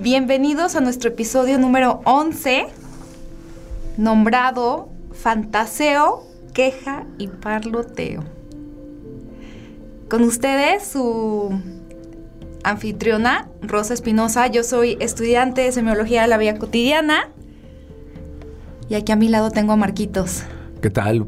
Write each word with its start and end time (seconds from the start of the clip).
Bienvenidos 0.00 0.74
a 0.74 0.80
nuestro 0.80 1.10
episodio 1.10 1.58
número 1.58 2.00
11, 2.06 2.66
nombrado 3.98 4.88
Fantaseo, 5.12 6.26
Queja 6.54 7.04
y 7.18 7.28
Parloteo. 7.28 8.24
Con 10.08 10.22
ustedes, 10.22 10.86
su 10.86 11.60
anfitriona, 12.64 13.48
Rosa 13.60 13.92
Espinosa. 13.92 14.46
Yo 14.46 14.64
soy 14.64 14.96
estudiante 15.00 15.60
de 15.60 15.72
semiología 15.72 16.22
de 16.22 16.28
la 16.28 16.38
vida 16.38 16.56
cotidiana. 16.58 17.28
Y 18.88 18.94
aquí 18.94 19.12
a 19.12 19.16
mi 19.16 19.28
lado 19.28 19.50
tengo 19.50 19.72
a 19.72 19.76
Marquitos. 19.76 20.44
¿Qué 20.80 20.90
tal? 20.90 21.26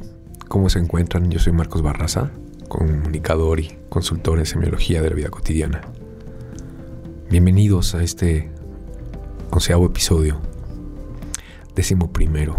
¿Cómo 0.48 0.70
se 0.70 0.78
encuentran? 0.78 1.30
Yo 1.30 1.38
soy 1.38 1.52
Marcos 1.52 1.82
Barraza, 1.82 2.30
comunicador 2.68 3.60
y 3.60 3.76
consultor 3.90 4.38
en 4.38 4.46
semiología 4.46 5.02
de 5.02 5.10
la 5.10 5.16
vida 5.16 5.28
cotidiana. 5.28 5.82
Bienvenidos 7.30 7.94
a 7.94 8.02
este 8.02 8.53
onceavo 9.50 9.86
episodio, 9.86 10.40
décimo 11.74 12.10
primero. 12.10 12.56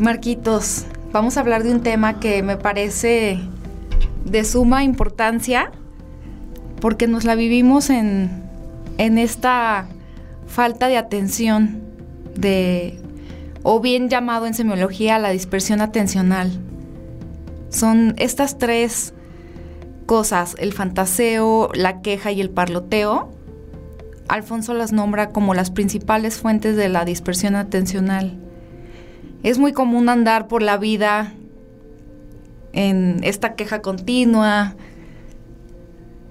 Marquitos, 0.00 0.86
vamos 1.12 1.36
a 1.36 1.40
hablar 1.40 1.62
de 1.62 1.72
un 1.72 1.80
tema 1.80 2.20
que 2.20 2.42
me 2.42 2.56
parece 2.56 3.40
de 4.24 4.44
suma 4.44 4.84
importancia 4.84 5.70
porque 6.80 7.06
nos 7.06 7.24
la 7.24 7.34
vivimos 7.34 7.90
en, 7.90 8.42
en 8.98 9.18
esta 9.18 9.88
falta 10.46 10.88
de 10.88 10.98
atención 10.98 11.82
de 12.34 13.00
o 13.62 13.80
bien 13.80 14.08
llamado 14.08 14.46
en 14.46 14.54
semiología 14.54 15.18
la 15.18 15.30
dispersión 15.30 15.80
atencional. 15.80 16.52
Son 17.68 18.14
estas 18.16 18.58
tres 18.58 19.12
cosas, 20.06 20.54
el 20.58 20.72
fantaseo, 20.72 21.70
la 21.74 22.00
queja 22.00 22.30
y 22.30 22.40
el 22.40 22.50
parloteo, 22.50 23.35
Alfonso 24.28 24.74
las 24.74 24.92
nombra 24.92 25.30
como 25.30 25.54
las 25.54 25.70
principales 25.70 26.38
fuentes 26.38 26.76
de 26.76 26.88
la 26.88 27.04
dispersión 27.04 27.54
atencional. 27.54 28.38
Es 29.42 29.58
muy 29.58 29.72
común 29.72 30.08
andar 30.08 30.48
por 30.48 30.62
la 30.62 30.76
vida 30.76 31.32
en 32.72 33.20
esta 33.22 33.54
queja 33.54 33.80
continua, 33.80 34.74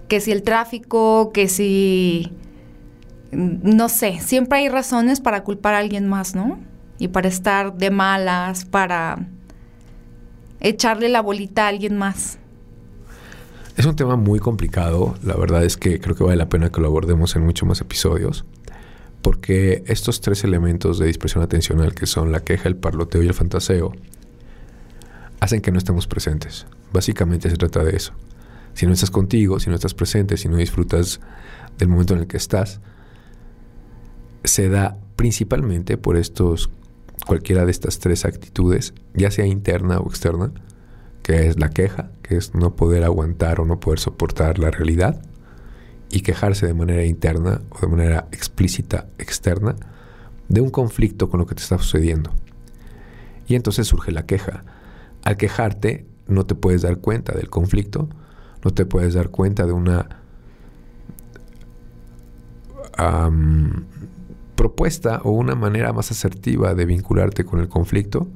que 0.08 0.20
si 0.20 0.32
el 0.32 0.44
tráfico, 0.44 1.32
que 1.34 1.48
si, 1.48 2.32
no 3.32 3.90
sé, 3.90 4.20
siempre 4.20 4.60
hay 4.60 4.70
razones 4.70 5.22
para 5.22 5.44
culpar 5.44 5.74
a 5.74 5.80
alguien 5.80 6.08
más, 6.08 6.36
¿no? 6.36 6.60
Y 7.00 7.08
para 7.08 7.28
estar 7.28 7.76
de 7.76 7.90
malas, 7.90 8.66
para 8.66 9.28
echarle 10.60 11.10
la 11.10 11.22
bolita 11.22 11.66
a 11.66 11.70
alguien 11.70 11.98
más. 11.98 12.38
Es 13.76 13.86
un 13.86 13.98
tema 13.98 14.16
muy 14.16 14.40
complicado, 14.40 15.16
la 15.22 15.36
verdad 15.36 15.66
es 15.66 15.76
que 15.76 16.00
creo 16.00 16.16
que 16.16 16.24
vale 16.24 16.38
la 16.38 16.48
pena 16.48 16.70
que 16.72 16.80
lo 16.80 16.88
abordemos 16.88 17.36
en 17.36 17.44
muchos 17.44 17.68
más 17.68 17.82
episodios, 17.82 18.46
porque 19.22 19.84
estos 19.88 20.22
tres 20.22 20.46
elementos 20.46 20.98
de 20.98 21.08
dispersión 21.08 21.44
atencional, 21.44 21.94
que 21.94 22.06
son 22.06 22.32
la 22.32 22.40
queja, 22.40 22.70
el 22.70 22.78
parloteo 22.78 23.22
y 23.22 23.28
el 23.28 23.34
fantaseo, 23.34 23.92
hacen 25.42 25.60
que 25.60 25.74
no 25.74 25.78
estemos 25.78 26.08
presentes. 26.08 26.68
Básicamente 26.94 27.50
se 27.50 27.58
trata 27.58 27.84
de 27.84 27.98
eso. 27.98 28.14
Si 28.76 28.86
no 28.86 28.94
estás 28.94 29.12
contigo, 29.12 29.60
si 29.60 29.70
no 29.70 29.76
estás 29.76 29.94
presente, 29.94 30.38
si 30.38 30.48
no 30.48 30.56
disfrutas 30.56 31.20
del 31.78 31.90
momento 31.90 32.14
en 32.14 32.22
el 32.22 32.28
que 32.28 32.38
estás, 32.38 32.80
se 34.46 34.70
da 34.70 34.98
principalmente 35.18 35.98
por 35.98 36.16
estos, 36.16 36.70
cualquiera 37.26 37.66
de 37.66 37.72
estas 37.72 38.00
tres 38.00 38.24
actitudes, 38.24 38.94
ya 39.16 39.32
sea 39.32 39.46
interna 39.46 39.98
o 39.98 40.08
externa, 40.08 40.54
que 41.26 41.48
es 41.48 41.60
la 41.60 41.72
queja, 41.72 42.12
que 42.22 42.38
es 42.38 42.54
no 42.54 42.76
poder 42.76 43.04
aguantar 43.04 43.60
o 43.60 43.66
no 43.66 43.80
poder 43.80 43.98
soportar 43.98 44.60
la 44.60 44.70
realidad, 44.70 45.24
y 46.12 46.22
quejarse 46.22 46.68
de 46.68 46.76
manera 46.76 47.04
interna 47.04 47.62
o 47.72 47.80
de 47.80 47.88
manera 47.88 48.28
explícita 48.32 49.08
externa 49.18 49.76
de 50.50 50.62
un 50.62 50.70
conflicto 50.70 51.28
con 51.28 51.40
lo 51.40 51.48
que 51.48 51.56
te 51.56 51.64
está 51.64 51.80
sucediendo. 51.80 52.30
Y 53.48 53.56
entonces 53.56 53.88
surge 53.88 54.12
la 54.12 54.28
queja. 54.28 54.66
Al 55.24 55.36
quejarte 55.36 56.06
no 56.28 56.46
te 56.46 56.54
puedes 56.54 56.84
dar 56.84 57.00
cuenta 57.00 57.34
del 57.34 57.50
conflicto, 57.50 58.08
no 58.64 58.70
te 58.70 58.86
puedes 58.86 59.16
dar 59.16 59.30
cuenta 59.30 59.66
de 59.66 59.74
una 59.74 60.22
propuesta 64.56 65.22
o 65.24 65.32
una 65.32 65.56
manera 65.56 65.92
más 65.92 66.12
asertiva 66.12 66.76
de 66.76 66.86
vincularte 66.86 67.46
con 67.46 67.62
el 67.62 67.68
conflicto 67.68 68.30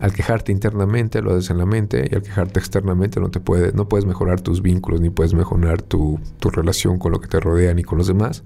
al 0.00 0.12
quejarte 0.12 0.52
internamente 0.52 1.22
lo 1.22 1.32
haces 1.32 1.50
en 1.50 1.58
la 1.58 1.66
mente 1.66 2.08
y 2.10 2.14
al 2.14 2.22
quejarte 2.22 2.60
externamente 2.60 3.20
no 3.20 3.30
te 3.30 3.40
puede, 3.40 3.72
no 3.72 3.88
puedes 3.88 4.06
mejorar 4.06 4.40
tus 4.40 4.62
vínculos 4.62 5.00
ni 5.00 5.10
puedes 5.10 5.34
mejorar 5.34 5.82
tu, 5.82 6.20
tu 6.38 6.50
relación 6.50 6.98
con 6.98 7.12
lo 7.12 7.20
que 7.20 7.28
te 7.28 7.40
rodea 7.40 7.74
ni 7.74 7.82
con 7.82 7.98
los 7.98 8.06
demás 8.06 8.44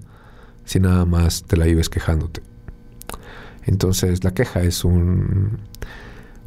si 0.65 0.79
nada 0.79 1.05
más 1.05 1.43
te 1.43 1.57
la 1.57 1.65
vives 1.65 1.89
quejándote. 1.89 2.41
Entonces 3.65 4.23
la 4.23 4.33
queja 4.33 4.61
es 4.61 4.83
un, 4.83 5.59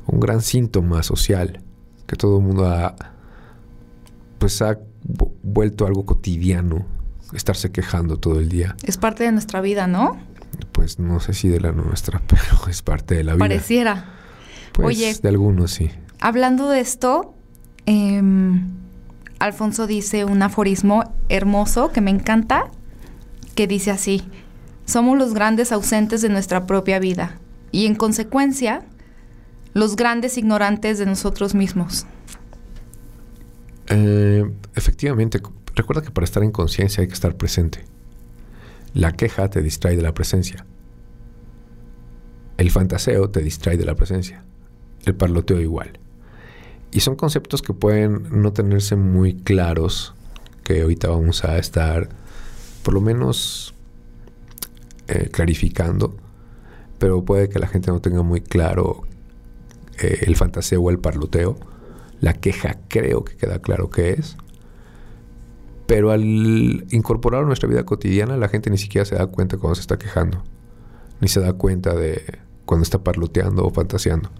un 0.06 0.20
gran 0.20 0.42
síntoma 0.42 1.02
social 1.02 1.62
que 2.06 2.16
todo 2.16 2.38
el 2.38 2.44
mundo 2.44 2.66
ha 2.66 2.94
pues 4.38 4.60
ha 4.62 4.78
vuelto 5.42 5.86
algo 5.86 6.04
cotidiano 6.04 6.84
estarse 7.32 7.70
quejando 7.70 8.18
todo 8.18 8.38
el 8.38 8.48
día. 8.48 8.76
Es 8.84 8.96
parte 8.96 9.24
de 9.24 9.32
nuestra 9.32 9.60
vida, 9.60 9.86
¿no? 9.86 10.18
Pues 10.72 10.98
no 10.98 11.20
sé 11.20 11.32
si 11.32 11.48
de 11.48 11.60
la 11.60 11.72
nuestra, 11.72 12.20
pero 12.26 12.68
es 12.68 12.82
parte 12.82 13.14
de 13.14 13.24
la 13.24 13.34
vida. 13.34 13.44
Pareciera. 13.44 14.04
Pues, 14.76 14.98
Oye, 14.98 15.14
de 15.14 15.28
algunos 15.30 15.70
sí. 15.70 15.90
Hablando 16.20 16.68
de 16.68 16.80
esto, 16.80 17.34
em, 17.86 18.68
Alfonso 19.38 19.86
dice 19.86 20.26
un 20.26 20.42
aforismo 20.42 21.14
hermoso 21.30 21.92
que 21.92 22.02
me 22.02 22.10
encanta, 22.10 22.70
que 23.54 23.66
dice 23.66 23.90
así, 23.90 24.22
somos 24.84 25.16
los 25.16 25.32
grandes 25.32 25.72
ausentes 25.72 26.20
de 26.20 26.28
nuestra 26.28 26.66
propia 26.66 26.98
vida 26.98 27.38
y 27.72 27.86
en 27.86 27.94
consecuencia 27.94 28.84
los 29.72 29.96
grandes 29.96 30.36
ignorantes 30.36 30.98
de 30.98 31.06
nosotros 31.06 31.54
mismos. 31.54 32.06
Eh, 33.88 34.44
efectivamente, 34.74 35.40
recuerda 35.74 36.02
que 36.02 36.10
para 36.10 36.26
estar 36.26 36.42
en 36.42 36.52
conciencia 36.52 37.00
hay 37.00 37.08
que 37.08 37.14
estar 37.14 37.34
presente. 37.36 37.82
La 38.92 39.12
queja 39.12 39.48
te 39.48 39.62
distrae 39.62 39.96
de 39.96 40.02
la 40.02 40.12
presencia. 40.12 40.66
El 42.58 42.70
fantaseo 42.70 43.30
te 43.30 43.40
distrae 43.40 43.78
de 43.78 43.86
la 43.86 43.94
presencia 43.94 44.44
el 45.06 45.14
parloteo 45.14 45.60
igual. 45.60 45.98
Y 46.90 47.00
son 47.00 47.16
conceptos 47.16 47.62
que 47.62 47.72
pueden 47.72 48.42
no 48.42 48.52
tenerse 48.52 48.96
muy 48.96 49.34
claros, 49.34 50.14
que 50.62 50.82
ahorita 50.82 51.08
vamos 51.08 51.44
a 51.44 51.58
estar 51.58 52.08
por 52.82 52.94
lo 52.94 53.00
menos 53.00 53.74
eh, 55.08 55.30
clarificando, 55.32 56.16
pero 56.98 57.24
puede 57.24 57.48
que 57.48 57.58
la 57.58 57.66
gente 57.66 57.90
no 57.90 58.00
tenga 58.00 58.22
muy 58.22 58.40
claro 58.40 59.02
eh, 60.00 60.24
el 60.26 60.36
fantaseo 60.36 60.82
o 60.82 60.90
el 60.90 60.98
parloteo. 60.98 61.56
La 62.20 62.34
queja 62.34 62.78
creo 62.88 63.24
que 63.24 63.36
queda 63.36 63.60
claro 63.60 63.90
que 63.90 64.12
es. 64.12 64.36
Pero 65.86 66.10
al 66.10 66.86
incorporarlo 66.90 67.46
a 67.46 67.48
nuestra 67.48 67.68
vida 67.68 67.84
cotidiana, 67.84 68.36
la 68.36 68.48
gente 68.48 68.70
ni 68.70 68.78
siquiera 68.78 69.04
se 69.04 69.14
da 69.14 69.26
cuenta 69.26 69.58
cuando 69.58 69.76
se 69.76 69.82
está 69.82 69.98
quejando. 69.98 70.42
Ni 71.20 71.28
se 71.28 71.40
da 71.40 71.52
cuenta 71.52 71.94
de 71.94 72.40
cuando 72.64 72.82
está 72.82 73.04
parloteando 73.04 73.64
o 73.64 73.70
fantaseando 73.70 74.30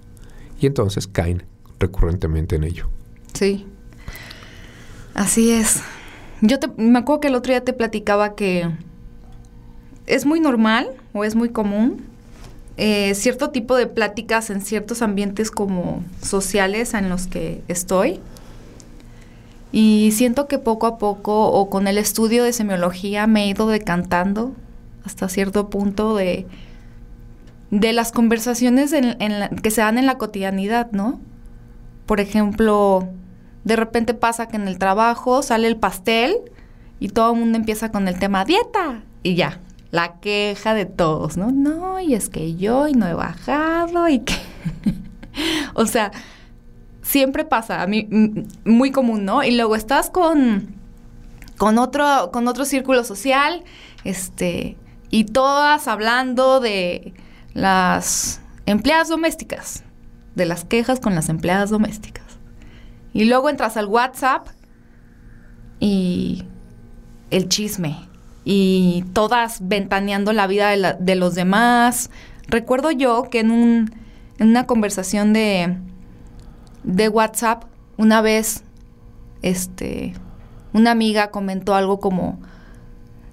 y 0.61 0.67
entonces 0.67 1.07
caen 1.07 1.45
recurrentemente 1.79 2.57
en 2.57 2.65
ello. 2.65 2.89
Sí. 3.35 3.67
Así 5.15 5.51
es. 5.51 5.83
Yo 6.41 6.59
te, 6.59 6.69
me 6.77 6.99
acuerdo 6.99 7.21
que 7.21 7.29
el 7.29 7.35
otro 7.35 7.53
día 7.53 7.65
te 7.65 7.73
platicaba 7.73 8.35
que 8.35 8.71
es 10.07 10.27
muy 10.27 10.41
normal 10.41 10.89
o 11.13 11.25
es 11.25 11.35
muy 11.35 11.49
común 11.49 12.05
eh, 12.79 13.15
cierto 13.15 13.51
tipo 13.51 13.75
de 13.75 13.87
pláticas 13.87 14.51
en 14.51 14.61
ciertos 14.61 15.01
ambientes 15.01 15.51
como 15.51 16.05
sociales 16.23 16.93
en 16.95 17.09
los 17.09 17.27
que 17.27 17.63
estoy. 17.69 18.21
Y 19.73 20.11
siento 20.13 20.47
que 20.47 20.59
poco 20.59 20.87
a 20.87 20.99
poco 20.99 21.49
o 21.49 21.71
con 21.71 21.89
el 21.89 21.99
estudio 21.99 22.45
de 22.45 22.53
semiología 22.53 23.27
me 23.27 23.45
he 23.45 23.49
ido 23.49 23.67
decantando 23.67 24.53
hasta 25.05 25.29
cierto 25.29 25.71
punto 25.71 26.17
de 26.17 26.47
de 27.71 27.93
las 27.93 28.13
conversaciones 28.13 28.93
en, 28.93 29.17
que 29.63 29.71
se 29.71 29.81
dan 29.81 29.99
en 29.99 30.07
la 30.07 30.19
cotidianidad, 30.19 30.93
¿no? 30.93 31.21
Por 32.07 32.21
ejemplo, 32.21 33.09
de 33.65 33.77
repente 33.77 34.15
pasa 34.15 34.47
que 34.47 34.57
en 34.57 34.69
el 34.69 34.79
trabajo 34.79 35.43
sale 35.43 35.67
el 35.67 35.77
pastel 35.77 36.37
y 37.01 37.09
todo 37.09 37.33
el 37.33 37.41
mundo 37.41 37.59
empieza 37.59 37.91
con 37.91 38.09
el 38.09 38.19
tema 38.19 38.45
dieta 38.45 39.03
y 39.23 39.35
ya. 39.35 39.61
la 39.91 40.21
queja 40.21 40.75
de 40.75 40.85
todos, 40.85 41.37
¿no? 41.37 41.51
No, 41.51 42.01
y 42.01 42.15
es 42.15 42.29
que 42.29 42.57
yo 42.57 42.87
y 42.87 42.93
no 42.93 43.07
he 43.09 43.15
bajado 43.15 44.09
y 44.09 44.21
que... 44.21 44.35
o 45.75 45.87
sea, 45.87 46.13
siempre 47.03 47.45
pasa, 47.45 47.83
a 47.83 47.87
mí 47.87 48.09
muy 48.65 48.91
común, 48.91 49.25
¿no? 49.25 49.43
Y 49.43 49.53
luego 49.53 49.77
estás 49.77 50.11
con, 50.11 50.75
con, 51.57 51.79
otro, 51.79 52.31
con 52.33 52.47
otro 52.49 52.65
círculo 52.65 53.05
social, 53.05 53.63
este, 54.05 54.77
y 55.11 55.25
todas 55.25 55.89
hablando 55.89 56.61
de 56.61 57.15
las 57.57 58.43
empleadas 58.67 59.09
domésticas, 59.09 59.83
de 60.35 60.45
las 60.45 60.65
quejas 60.65 61.01
con 61.01 61.15
las 61.15 61.31
empleadas 61.31 61.71
domésticas. 61.71 62.25
Y 63.15 63.25
luego 63.25 63.49
entras 63.49 63.79
al 63.79 63.87
WhatsApp 63.87 64.49
y 65.81 66.45
el 67.31 67.49
chisme 67.49 67.97
y 68.45 69.05
todas 69.15 69.67
ventaneando 69.67 70.35
la 70.35 70.47
vida 70.47 70.95
de, 70.99 71.15
los 71.15 71.35
demás. 71.35 72.11
Recuerdo 72.47 72.91
yo 72.91 73.25
que 73.31 73.41
en, 73.41 73.51
un, 73.51 73.91
en 74.39 74.49
una 74.51 74.67
conversación 74.67 75.33
de, 75.33 75.79
de 76.85 77.09
WhatsApp, 77.09 77.65
una 77.97 78.21
vez, 78.21 78.65
este, 79.41 80.13
una 80.75 80.91
amiga 80.91 81.31
comentó 81.31 81.75
algo 81.75 82.01
como, 82.01 82.39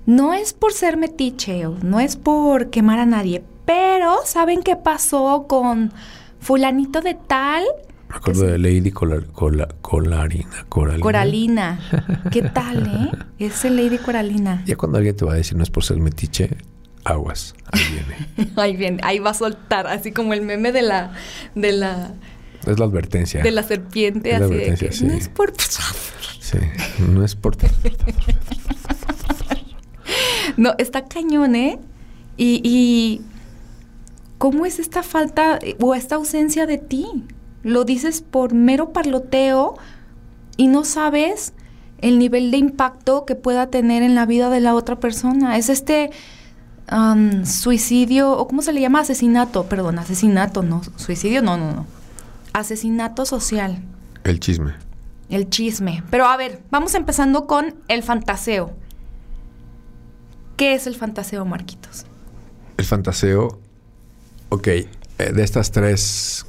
no 0.06 0.34
es 0.34 0.54
por 0.54 0.72
ser 0.72 0.96
metiche, 0.96 1.66
no 1.82 2.00
es 2.00 2.16
por 2.16 2.70
quemar 2.70 3.00
a 3.00 3.06
nadie, 3.06 3.44
pero 3.66 4.18
¿saben 4.26 4.64
qué 4.64 4.76
pasó 4.76 5.46
con 5.48 5.94
fulanito 6.40 7.02
de 7.02 7.16
tal? 7.16 7.64
Me 8.10 8.16
acuerdo 8.18 8.44
de 8.44 8.58
Lady 8.60 8.92
Colarina, 8.92 9.68
Coralina. 9.82 11.00
Coralina. 11.00 11.80
¿Qué 12.32 12.44
tal, 12.44 12.86
eh? 12.86 13.46
Es 13.46 13.66
el 13.66 13.76
Lady 13.76 13.98
Coralina. 13.98 14.64
Ya 14.66 14.76
cuando 14.76 14.98
alguien 14.98 15.16
te 15.16 15.26
va 15.26 15.34
a 15.34 15.36
decir 15.36 15.58
no 15.58 15.64
es 15.64 15.72
por 15.72 15.84
ser 15.84 15.98
metiche, 15.98 16.58
aguas. 17.06 17.56
Ahí 17.72 17.82
viene. 17.92 18.52
ahí 18.58 18.76
viene. 18.76 19.00
Ahí 19.04 19.20
va 19.20 19.32
a 19.32 19.34
soltar. 19.34 19.88
Así 19.88 20.12
como 20.12 20.34
el 20.34 20.44
meme 20.44 20.72
de 20.72 20.84
la... 20.84 21.14
De 21.56 21.72
la 21.72 22.14
es 22.66 22.80
la 22.80 22.86
advertencia. 22.86 23.44
De 23.44 23.52
la 23.52 23.64
serpiente. 23.64 24.32
Es 24.32 24.40
la 24.40 24.46
advertencia, 24.46 24.92
sí. 24.92 25.06
No 25.06 25.14
es 25.14 25.30
por... 25.30 25.54
Sí, 26.40 26.60
no 27.00 27.24
es 27.24 27.36
por... 27.36 27.58
no, 30.58 30.74
está 30.78 31.06
cañón, 31.06 31.56
¿eh? 31.56 31.80
Y, 32.38 32.62
y... 32.64 33.22
¿Cómo 34.44 34.66
es 34.66 34.78
esta 34.78 35.04
falta 35.04 35.58
o 35.80 35.96
esta 35.96 36.16
ausencia 36.16 36.66
de 36.66 36.78
ti? 36.78 37.08
lo 37.64 37.86
dices 37.86 38.22
por 38.22 38.54
mero 38.54 38.92
parloteo 38.92 39.78
y 40.58 40.68
no 40.68 40.84
sabes 40.84 41.54
el 42.00 42.20
nivel 42.20 42.52
de 42.52 42.58
impacto 42.58 43.26
que 43.26 43.36
pueda 43.36 43.68
tener 43.68 44.04
en 44.04 44.16
la 44.16 44.26
vida 44.26 44.50
de 44.50 44.60
la 44.60 44.76
otra 44.76 45.00
persona. 45.00 45.58
Es 45.58 45.70
este 45.70 46.12
suicidio, 47.46 48.34
o 48.34 48.46
cómo 48.50 48.62
se 48.62 48.74
le 48.74 48.82
llama, 48.82 49.00
asesinato, 49.00 49.64
perdón, 49.68 49.98
asesinato, 49.98 50.62
no, 50.62 50.82
suicidio, 50.98 51.42
no, 51.42 51.56
no, 51.56 51.72
no. 51.72 51.86
Asesinato 52.52 53.26
social. 53.26 53.82
El 54.26 54.42
chisme. 54.42 54.74
El 55.30 55.50
chisme. 55.50 56.04
Pero 56.10 56.26
a 56.26 56.36
ver, 56.36 56.62
vamos 56.70 56.96
empezando 56.96 57.48
con 57.48 57.76
el 57.88 58.04
fantaseo. 58.04 58.74
¿Qué 60.58 60.74
es 60.74 60.86
el 60.86 60.96
fantaseo, 60.96 61.46
Marquitos? 61.46 62.06
El 62.76 62.86
fantaseo, 62.86 63.63
ok, 64.54 64.68
eh, 64.68 64.88
de 65.18 65.44
estas 65.44 65.72
tres 65.72 66.46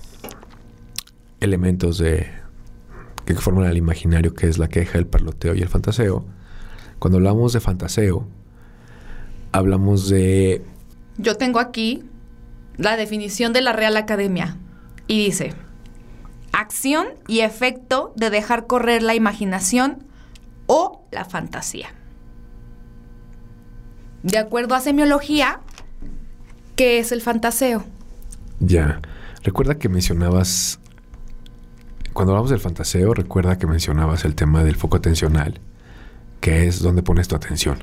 elementos 1.40 1.96
de 1.96 2.26
que 3.24 3.34
forman 3.34 3.64
el 3.64 3.78
imaginario, 3.78 4.34
que 4.34 4.46
es 4.46 4.58
la 4.58 4.68
queja, 4.68 4.98
el 4.98 5.06
parloteo 5.06 5.54
y 5.54 5.62
el 5.62 5.68
fantaseo. 5.68 6.26
Cuando 6.98 7.16
hablamos 7.16 7.54
de 7.54 7.60
fantaseo, 7.60 8.28
hablamos 9.52 10.10
de... 10.10 10.62
Yo 11.16 11.36
tengo 11.36 11.60
aquí 11.60 12.04
la 12.76 12.98
definición 12.98 13.54
de 13.54 13.62
la 13.62 13.72
Real 13.72 13.96
Academia 13.96 14.58
y 15.06 15.24
dice, 15.24 15.54
acción 16.52 17.06
y 17.26 17.40
efecto 17.40 18.12
de 18.16 18.28
dejar 18.28 18.66
correr 18.66 19.02
la 19.02 19.14
imaginación 19.14 20.04
o 20.66 21.06
la 21.10 21.24
fantasía. 21.24 21.88
De 24.22 24.36
acuerdo 24.36 24.74
a 24.74 24.80
semiología, 24.82 25.60
¿qué 26.76 26.98
es 26.98 27.10
el 27.10 27.22
fantaseo? 27.22 27.93
Ya, 28.60 29.00
recuerda 29.42 29.78
que 29.78 29.88
mencionabas 29.88 30.80
cuando 32.14 32.32
hablamos 32.32 32.50
del 32.50 32.60
fantaseo, 32.60 33.12
recuerda 33.12 33.58
que 33.58 33.66
mencionabas 33.66 34.24
el 34.24 34.36
tema 34.36 34.62
del 34.62 34.76
foco 34.76 34.98
atencional, 34.98 35.60
que 36.40 36.68
es 36.68 36.80
donde 36.80 37.02
pones 37.02 37.26
tu 37.26 37.34
atención. 37.34 37.78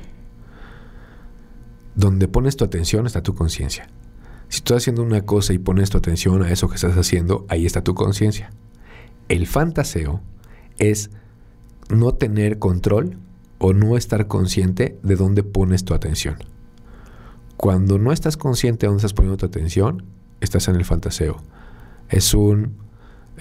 Donde 1.94 2.28
pones 2.28 2.56
tu 2.56 2.64
atención 2.64 3.04
está 3.04 3.22
tu 3.22 3.34
conciencia. 3.34 3.88
Si 4.48 4.58
estás 4.58 4.78
haciendo 4.78 5.02
una 5.02 5.20
cosa 5.26 5.52
y 5.52 5.58
pones 5.58 5.90
tu 5.90 5.98
atención 5.98 6.42
a 6.42 6.50
eso 6.50 6.68
que 6.68 6.76
estás 6.76 6.96
haciendo, 6.96 7.44
ahí 7.50 7.66
está 7.66 7.84
tu 7.84 7.94
conciencia. 7.94 8.50
El 9.28 9.46
fantaseo 9.46 10.22
es 10.78 11.10
no 11.90 12.14
tener 12.14 12.58
control 12.58 13.18
o 13.58 13.74
no 13.74 13.98
estar 13.98 14.28
consciente 14.28 14.98
de 15.02 15.16
dónde 15.16 15.42
pones 15.42 15.84
tu 15.84 15.92
atención. 15.92 16.36
Cuando 17.58 17.98
no 17.98 18.12
estás 18.12 18.38
consciente 18.38 18.86
de 18.86 18.88
dónde 18.88 19.00
estás 19.00 19.12
poniendo 19.12 19.36
tu 19.36 19.44
atención, 19.44 20.04
estás 20.44 20.68
en 20.68 20.76
el 20.76 20.84
fantaseo. 20.84 21.42
Es 22.08 22.34
un 22.34 22.76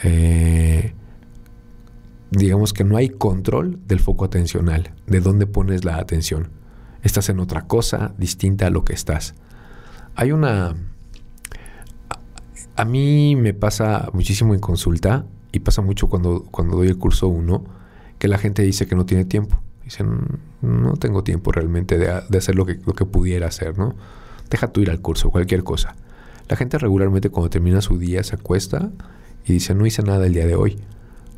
eh, 0.04 0.94
digamos 2.32 2.72
que 2.74 2.84
no 2.84 2.98
hay 2.98 3.10
control 3.10 3.80
del 3.88 4.00
foco 4.00 4.26
atencional, 4.26 4.94
de 5.06 5.20
dónde 5.20 5.46
pones 5.46 5.86
la 5.86 5.98
atención. 5.98 6.50
Estás 7.04 7.30
en 7.30 7.40
otra 7.40 7.68
cosa 7.68 8.14
distinta 8.18 8.68
a 8.68 8.70
lo 8.70 8.84
que 8.84 8.94
estás. 8.94 9.36
Hay 10.16 10.32
una... 10.32 10.76
A, 12.76 12.86
mí 12.86 13.36
me 13.36 13.54
pasa 13.54 14.10
muchísimo 14.14 14.54
en 14.54 14.60
consulta 14.60 15.26
y 15.52 15.60
pasa 15.60 15.82
mucho 15.82 16.08
cuando, 16.08 16.46
cuando 16.50 16.78
doy 16.78 16.88
el 16.88 16.98
curso 16.98 17.28
1, 17.28 17.64
que 18.18 18.28
la 18.28 18.38
gente 18.38 18.62
dice 18.64 18.88
que 18.88 18.96
no 18.96 19.06
tiene 19.06 19.26
tiempo. 19.26 19.60
Dicen, 19.84 20.40
no 20.62 20.96
tengo 20.96 21.24
tiempo 21.24 21.52
realmente 21.52 21.98
de, 21.98 22.38
hacer 22.38 22.56
lo 22.56 22.66
que, 22.66 22.80
lo 22.86 22.94
que 22.94 23.06
pudiera 23.06 23.48
hacer, 23.48 23.78
¿no? 23.78 23.96
Deja 24.50 24.72
tú 24.72 24.80
ir 24.82 24.90
al 24.90 25.02
curso, 25.02 25.32
cualquier 25.32 25.64
cosa. 25.64 25.96
La 26.48 26.56
gente 26.56 26.78
regularmente 26.78 27.30
cuando 27.30 27.50
termina 27.50 27.82
su 27.82 27.98
día 27.98 28.24
se 28.24 28.36
acuesta 28.36 28.92
y 29.46 29.54
dice, 29.54 29.74
no 29.74 29.86
hice 29.86 30.04
nada 30.04 30.28
el 30.28 30.34
día 30.34 30.46
de 30.46 30.56
hoy. 30.56 30.80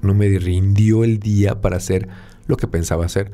No 0.02 0.14
me 0.14 0.28
rindió 0.38 1.04
el 1.04 1.20
día 1.20 1.62
para 1.62 1.78
hacer 1.78 2.10
lo 2.48 2.58
que 2.58 2.68
pensaba 2.68 3.06
hacer. 3.06 3.32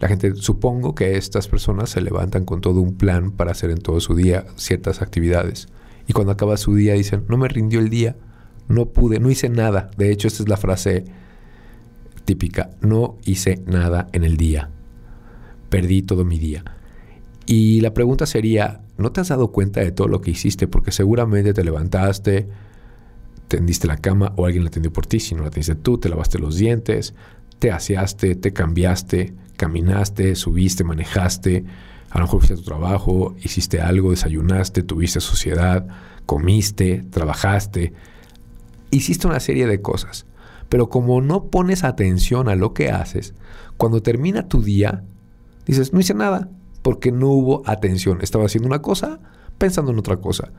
La 0.00 0.08
gente, 0.08 0.34
supongo 0.34 0.94
que 0.94 1.16
estas 1.16 1.48
personas 1.48 1.90
se 1.90 2.00
levantan 2.00 2.44
con 2.44 2.60
todo 2.60 2.80
un 2.80 2.94
plan 2.94 3.30
para 3.30 3.52
hacer 3.52 3.70
en 3.70 3.78
todo 3.78 4.00
su 4.00 4.14
día 4.14 4.44
ciertas 4.56 5.00
actividades. 5.00 5.68
Y 6.06 6.12
cuando 6.12 6.32
acaba 6.32 6.56
su 6.56 6.74
día 6.74 6.94
dicen, 6.94 7.24
no 7.28 7.38
me 7.38 7.48
rindió 7.48 7.80
el 7.80 7.88
día, 7.88 8.16
no 8.68 8.86
pude, 8.86 9.18
no 9.18 9.30
hice 9.30 9.48
nada. 9.48 9.90
De 9.96 10.10
hecho, 10.10 10.28
esta 10.28 10.42
es 10.42 10.48
la 10.48 10.56
frase 10.56 11.04
típica, 12.24 12.70
no 12.80 13.16
hice 13.24 13.62
nada 13.66 14.08
en 14.12 14.24
el 14.24 14.36
día. 14.36 14.70
Perdí 15.70 16.02
todo 16.02 16.24
mi 16.24 16.38
día. 16.38 16.64
Y 17.46 17.80
la 17.80 17.94
pregunta 17.94 18.26
sería, 18.26 18.80
¿no 18.96 19.12
te 19.12 19.20
has 19.20 19.28
dado 19.28 19.52
cuenta 19.52 19.80
de 19.80 19.92
todo 19.92 20.08
lo 20.08 20.20
que 20.20 20.30
hiciste? 20.30 20.66
Porque 20.68 20.92
seguramente 20.92 21.52
te 21.52 21.64
levantaste, 21.64 22.48
tendiste 23.48 23.86
la 23.86 23.96
cama 23.96 24.32
o 24.36 24.46
alguien 24.46 24.64
la 24.64 24.68
atendió 24.68 24.92
por 24.92 25.06
ti, 25.06 25.20
si 25.20 25.34
no 25.34 25.42
la 25.42 25.50
tendiste 25.50 25.74
tú, 25.74 25.98
te 25.98 26.08
lavaste 26.08 26.38
los 26.38 26.56
dientes, 26.56 27.14
te 27.58 27.70
aseaste, 27.70 28.34
te 28.36 28.52
cambiaste, 28.52 29.34
caminaste, 29.56 30.34
subiste, 30.34 30.84
manejaste, 30.84 31.64
a 32.10 32.18
lo 32.18 32.24
mejor 32.24 32.40
fuiste 32.40 32.54
a 32.54 32.56
tu 32.56 32.62
trabajo, 32.62 33.34
hiciste 33.42 33.80
algo, 33.80 34.10
desayunaste, 34.10 34.82
tuviste 34.82 35.20
sociedad, 35.20 35.86
comiste, 36.26 37.04
trabajaste, 37.10 37.92
hiciste 38.90 39.26
una 39.26 39.40
serie 39.40 39.66
de 39.66 39.80
cosas. 39.80 40.26
Pero 40.68 40.88
como 40.88 41.20
no 41.20 41.46
pones 41.46 41.84
atención 41.84 42.48
a 42.48 42.54
lo 42.54 42.72
que 42.72 42.90
haces, 42.90 43.34
cuando 43.76 44.02
termina 44.02 44.48
tu 44.48 44.62
día, 44.62 45.04
dices, 45.66 45.92
no 45.92 46.00
hice 46.00 46.14
nada, 46.14 46.48
porque 46.84 47.10
no 47.12 47.28
hubo 47.28 47.62
atención. 47.64 48.18
Estaba 48.20 48.44
haciendo 48.44 48.68
una 48.68 48.82
cosa, 48.82 49.18
pensando 49.56 49.90
en 49.90 49.98
otra 49.98 50.18
cosa. 50.18 50.50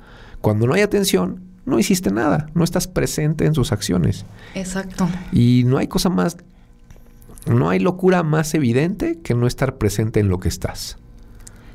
Cuando 0.41 0.65
no 0.65 0.73
hay 0.73 0.81
atención, 0.81 1.43
no 1.65 1.77
hiciste 1.77 2.09
nada, 2.09 2.47
no 2.55 2.63
estás 2.63 2.87
presente 2.87 3.45
en 3.45 3.53
sus 3.53 3.71
acciones. 3.71 4.25
Exacto. 4.55 5.07
Y 5.31 5.63
no 5.67 5.77
hay 5.77 5.87
cosa 5.87 6.09
más, 6.09 6.37
no 7.45 7.69
hay 7.69 7.77
locura 7.77 8.23
más 8.23 8.55
evidente 8.55 9.19
que 9.21 9.35
no 9.35 9.45
estar 9.45 9.77
presente 9.77 10.19
en 10.19 10.27
lo 10.27 10.39
que 10.39 10.49
estás. 10.49 10.97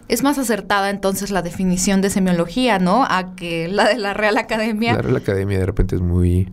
Es 0.09 0.25
más 0.25 0.37
acertada 0.37 0.91
entonces 0.91 1.31
la 1.31 1.43
definición 1.43 2.01
de 2.01 2.11
semiología, 2.11 2.81
¿no? 2.81 3.05
A 3.09 3.37
que 3.37 3.69
la 3.69 3.89
de 3.89 3.99
la 3.99 4.15
Real 4.15 4.37
Academia. 4.37 4.95
La 4.95 5.03
Real 5.03 5.17
Academia 5.17 5.61
de 5.61 5.67
repente 5.67 5.95
es 5.95 6.03
muy... 6.03 6.51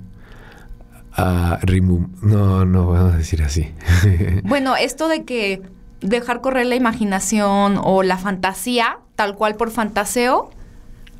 Uh, 1.17 2.05
no, 2.21 2.63
no 2.63 2.87
vamos 2.89 3.15
a 3.15 3.17
decir 3.17 3.41
así. 3.41 3.71
bueno, 4.43 4.75
esto 4.75 5.07
de 5.07 5.23
que 5.23 5.63
dejar 6.01 6.41
correr 6.41 6.65
la 6.67 6.75
imaginación 6.75 7.79
o 7.83 8.03
la 8.03 8.17
fantasía, 8.17 8.99
tal 9.15 9.35
cual 9.35 9.55
por 9.55 9.71
fantaseo, 9.71 10.51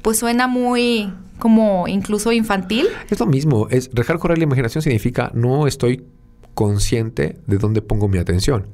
pues 0.02 0.20
suena 0.20 0.48
muy 0.48 1.12
como 1.40 1.88
incluso 1.88 2.32
infantil. 2.32 2.88
Es 3.10 3.20
lo 3.20 3.26
mismo, 3.26 3.68
es 3.70 3.92
dejar 3.92 4.20
correr 4.20 4.38
la 4.38 4.46
imaginación 4.46 4.82
significa 4.82 5.32
no 5.34 5.68
estoy 5.68 6.06
consciente 6.54 7.40
de 7.46 7.58
dónde 7.58 7.82
pongo 7.82 8.08
mi 8.08 8.18
atención. 8.18 8.68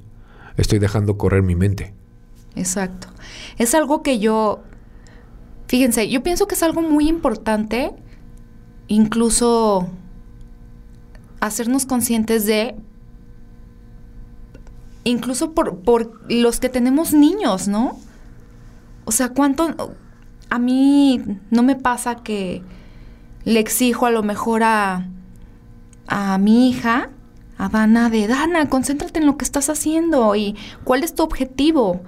Estoy 0.55 0.79
dejando 0.79 1.17
correr 1.17 1.43
mi 1.43 1.55
mente. 1.55 1.93
Exacto. 2.55 3.07
Es 3.57 3.73
algo 3.73 4.03
que 4.03 4.19
yo, 4.19 4.61
fíjense, 5.67 6.09
yo 6.09 6.23
pienso 6.23 6.47
que 6.47 6.55
es 6.55 6.63
algo 6.63 6.81
muy 6.81 7.09
importante, 7.09 7.91
incluso 8.87 9.89
hacernos 11.39 11.85
conscientes 11.85 12.45
de, 12.45 12.75
incluso 15.03 15.53
por, 15.53 15.79
por 15.79 16.21
los 16.31 16.59
que 16.59 16.69
tenemos 16.69 17.13
niños, 17.13 17.67
¿no? 17.67 17.97
O 19.05 19.11
sea, 19.11 19.29
¿cuánto? 19.29 19.95
A 20.49 20.59
mí 20.59 21.21
no 21.49 21.63
me 21.63 21.75
pasa 21.75 22.15
que 22.15 22.61
le 23.43 23.59
exijo 23.59 24.05
a 24.05 24.11
lo 24.11 24.23
mejor 24.23 24.63
a, 24.63 25.07
a 26.07 26.37
mi 26.37 26.69
hija, 26.69 27.09
a 27.57 27.69
Dana, 27.69 28.09
de 28.09 28.27
Dana, 28.27 28.69
concéntrate 28.69 29.19
en 29.19 29.25
lo 29.25 29.37
que 29.37 29.45
estás 29.45 29.69
haciendo 29.69 30.35
y 30.35 30.55
cuál 30.83 31.03
es 31.03 31.15
tu 31.15 31.23
objetivo. 31.23 32.01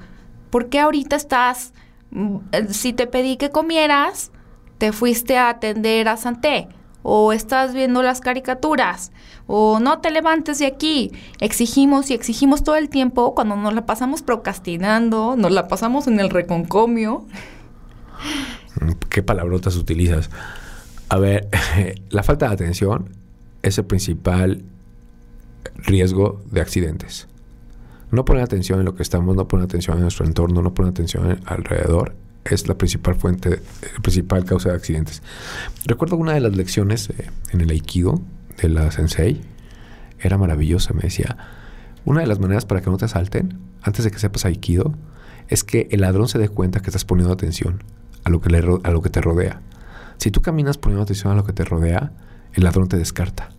¿Por 0.49 0.69
qué 0.69 0.79
ahorita 0.79 1.15
estás, 1.15 1.73
mm, 2.11 2.37
si 2.69 2.93
te 2.93 3.07
pedí 3.07 3.37
que 3.37 3.51
comieras, 3.51 4.31
te 4.77 4.91
fuiste 4.91 5.37
a 5.37 5.49
atender 5.49 6.07
a 6.07 6.17
Santé? 6.17 6.69
O 7.07 7.31
estás 7.33 7.75
viendo 7.75 8.01
las 8.01 8.19
caricaturas, 8.19 9.11
o 9.45 9.79
no 9.79 9.99
te 9.99 10.09
levantes 10.09 10.57
de 10.57 10.65
aquí. 10.65 11.11
Exigimos 11.39 12.09
y 12.09 12.15
exigimos 12.15 12.63
todo 12.63 12.77
el 12.77 12.89
tiempo 12.89 13.35
cuando 13.35 13.55
nos 13.55 13.75
la 13.75 13.85
pasamos 13.85 14.23
procrastinando, 14.23 15.35
nos 15.37 15.51
la 15.51 15.67
pasamos 15.67 16.07
en 16.07 16.19
el 16.19 16.31
reconcomio. 16.31 17.27
¿Qué 19.09 19.21
palabrotas 19.21 19.75
utilizas? 19.75 20.31
A 21.07 21.19
ver, 21.19 21.47
la 22.09 22.23
falta 22.23 22.47
de 22.47 22.55
atención 22.55 23.09
es 23.61 23.77
el 23.77 23.85
principal 23.85 24.63
riesgo 25.75 26.41
de 26.49 26.61
accidentes. 26.61 27.27
No 28.09 28.25
poner 28.25 28.41
atención 28.41 28.79
en 28.79 28.85
lo 28.85 28.95
que 28.95 29.03
estamos, 29.03 29.35
no 29.35 29.47
poner 29.47 29.65
atención 29.65 29.97
en 29.97 30.03
nuestro 30.03 30.25
entorno, 30.25 30.63
no 30.63 30.73
poner 30.73 30.89
atención 30.89 31.39
alrededor 31.45 32.15
es 32.45 32.67
la 32.67 32.77
principal 32.77 33.15
fuente, 33.15 33.49
la 33.49 34.01
principal 34.01 34.45
causa 34.45 34.69
de 34.69 34.75
accidentes. 34.75 35.21
Recuerdo 35.85 36.15
una 36.15 36.33
de 36.33 36.39
las 36.39 36.55
lecciones 36.55 37.09
eh, 37.09 37.29
en 37.51 37.61
el 37.61 37.71
Aikido 37.71 38.21
de 38.61 38.69
la 38.69 38.91
Sensei, 38.91 39.41
era 40.19 40.37
maravillosa, 40.37 40.93
me 40.93 41.01
decía, 41.01 41.37
una 42.05 42.21
de 42.21 42.27
las 42.27 42.39
maneras 42.39 42.65
para 42.65 42.81
que 42.81 42.89
no 42.89 42.97
te 42.97 43.05
asalten, 43.05 43.59
antes 43.81 44.05
de 44.05 44.11
que 44.11 44.19
sepas 44.19 44.45
Aikido, 44.45 44.93
es 45.47 45.63
que 45.63 45.87
el 45.91 46.01
ladrón 46.01 46.27
se 46.27 46.39
dé 46.39 46.49
cuenta 46.49 46.81
que 46.81 46.89
estás 46.89 47.05
poniendo 47.05 47.33
atención 47.33 47.83
a 48.23 48.29
lo 48.29 48.41
que, 48.41 48.49
le, 48.49 48.59
a 48.59 48.91
lo 48.91 49.01
que 49.01 49.09
te 49.09 49.21
rodea. 49.21 49.61
Si 50.17 50.31
tú 50.31 50.41
caminas 50.41 50.77
poniendo 50.77 51.03
atención 51.03 51.33
a 51.33 51.35
lo 51.35 51.45
que 51.45 51.53
te 51.53 51.65
rodea, 51.65 52.11
el 52.53 52.63
ladrón 52.63 52.87
te 52.87 52.97
descarta. 52.97 53.49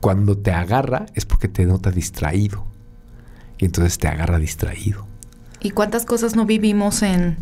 Cuando 0.00 0.36
te 0.36 0.52
agarra 0.52 1.06
es 1.14 1.26
porque 1.26 1.48
te 1.48 1.64
nota 1.66 1.90
distraído. 1.90 2.66
Y 3.58 3.66
entonces 3.66 3.98
te 3.98 4.08
agarra 4.08 4.38
distraído. 4.38 5.09
¿Y 5.60 5.70
cuántas 5.70 6.06
cosas 6.06 6.36
no 6.36 6.46
vivimos 6.46 7.02
en 7.02 7.36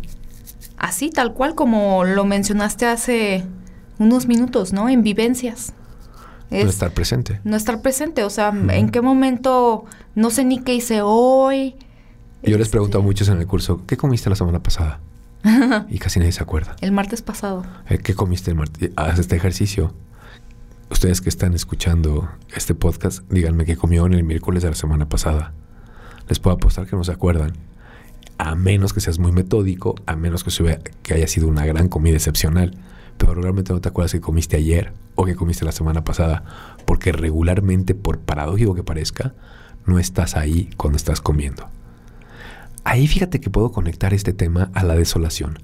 así, 0.77 1.09
tal 1.09 1.33
cual 1.33 1.55
como 1.55 2.03
lo 2.03 2.25
mencionaste 2.25 2.85
hace 2.85 3.45
unos 3.99 4.27
minutos, 4.27 4.73
¿no? 4.73 4.89
En 4.89 5.03
vivencias. 5.03 5.73
no 6.49 6.57
estar 6.57 6.91
presente. 6.91 7.39
No 7.43 7.55
estar 7.55 7.81
presente, 7.81 8.23
o 8.23 8.29
sea, 8.29 8.49
¿en 8.49 8.89
qué 8.89 9.01
momento 9.01 9.85
no 10.15 10.31
sé 10.31 10.45
ni 10.45 10.59
qué 10.59 10.73
hice 10.73 11.01
hoy? 11.03 11.75
Yo 12.43 12.57
les 12.57 12.69
pregunto 12.69 12.97
a 12.97 13.01
este 13.01 13.07
muchos 13.07 13.29
en 13.29 13.37
el 13.39 13.47
curso, 13.47 13.85
¿qué 13.85 13.97
comiste 13.97 14.29
la 14.29 14.35
semana 14.35 14.63
pasada? 14.63 14.99
y 15.89 15.99
casi 15.99 16.19
nadie 16.19 16.31
se 16.31 16.41
acuerda. 16.41 16.75
El 16.81 16.91
martes 16.91 17.21
pasado. 17.21 17.63
Eh, 17.89 17.99
¿Qué 17.99 18.15
comiste 18.15 18.51
el 18.51 18.57
martes? 18.57 18.91
Haz 18.95 19.19
este 19.19 19.35
ejercicio. 19.35 19.93
Ustedes 20.89 21.21
que 21.21 21.29
están 21.29 21.53
escuchando 21.53 22.29
este 22.55 22.73
podcast, 22.73 23.29
díganme 23.29 23.65
qué 23.65 23.77
comió 23.77 24.05
en 24.07 24.13
el 24.13 24.23
miércoles 24.23 24.63
de 24.63 24.69
la 24.69 24.75
semana 24.75 25.07
pasada. 25.07 25.53
Les 26.27 26.39
puedo 26.39 26.55
apostar 26.55 26.87
que 26.87 26.95
no 26.95 27.03
se 27.03 27.11
acuerdan 27.11 27.53
a 28.39 28.55
menos 28.55 28.93
que 28.93 29.01
seas 29.01 29.19
muy 29.19 29.33
metódico, 29.33 29.95
a 30.05 30.15
menos 30.15 30.43
que, 30.45 30.79
que 31.03 31.13
haya 31.13 31.27
sido 31.27 31.47
una 31.47 31.65
gran 31.65 31.89
comida 31.89 32.15
excepcional. 32.15 32.73
Pero 33.17 33.33
regularmente 33.33 33.73
no 33.73 33.81
te 33.81 33.89
acuerdas 33.89 34.13
que 34.13 34.21
comiste 34.21 34.55
ayer 34.55 34.93
o 35.15 35.25
que 35.25 35.35
comiste 35.35 35.65
la 35.65 35.73
semana 35.73 36.05
pasada, 36.05 36.45
porque 36.85 37.11
regularmente, 37.11 37.95
por 37.95 38.19
paradójico 38.19 38.75
que 38.75 38.83
parezca, 38.83 39.33
no 39.85 39.99
estás 39.99 40.37
ahí 40.37 40.69
cuando 40.77 40.95
estás 40.95 41.19
comiendo. 41.19 41.69
Ahí 42.85 43.07
fíjate 43.07 43.41
que 43.41 43.49
puedo 43.49 43.73
conectar 43.73 44.13
este 44.13 44.31
tema 44.31 44.71
a 44.73 44.83
la 44.83 44.95
desolación. 44.95 45.59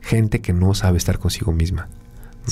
Gente 0.00 0.40
que 0.40 0.52
no 0.52 0.74
sabe 0.74 0.98
estar 0.98 1.20
consigo 1.20 1.52
misma. 1.52 1.88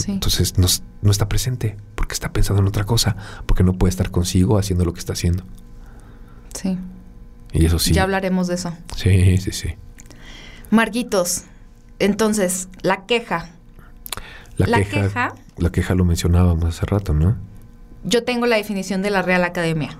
Entonces 0.06 0.58
no, 0.58 0.68
no, 1.02 1.10
está 1.10 1.28
presente 1.28 1.76
porque 1.96 2.12
está 2.12 2.32
pensando 2.32 2.62
en 2.62 2.68
otra 2.68 2.84
cosa, 2.84 3.16
porque 3.46 3.64
no 3.64 3.72
puede 3.72 3.90
estar 3.90 4.12
consigo 4.12 4.58
haciendo 4.58 4.84
lo 4.84 4.92
que 4.92 5.00
está 5.00 5.14
haciendo. 5.14 5.42
Sí. 6.54 6.78
Y 7.52 7.66
eso 7.66 7.78
sí. 7.78 7.92
Ya 7.92 8.04
hablaremos 8.04 8.48
de 8.48 8.54
eso. 8.54 8.74
Sí, 8.96 9.36
sí, 9.38 9.52
sí. 9.52 9.74
Marquitos, 10.70 11.44
entonces, 11.98 12.68
la 12.82 13.06
queja. 13.06 13.50
La, 14.56 14.84
queja, 14.84 15.34
La 15.56 15.70
queja 15.70 15.94
lo 15.94 16.04
mencionábamos 16.04 16.64
hace 16.64 16.86
rato, 16.86 17.14
¿no? 17.14 17.36
Yo 18.04 18.24
tengo 18.24 18.46
la 18.46 18.56
definición 18.56 19.02
de 19.02 19.10
la 19.10 19.22
Real 19.22 19.44
Academia. 19.44 19.98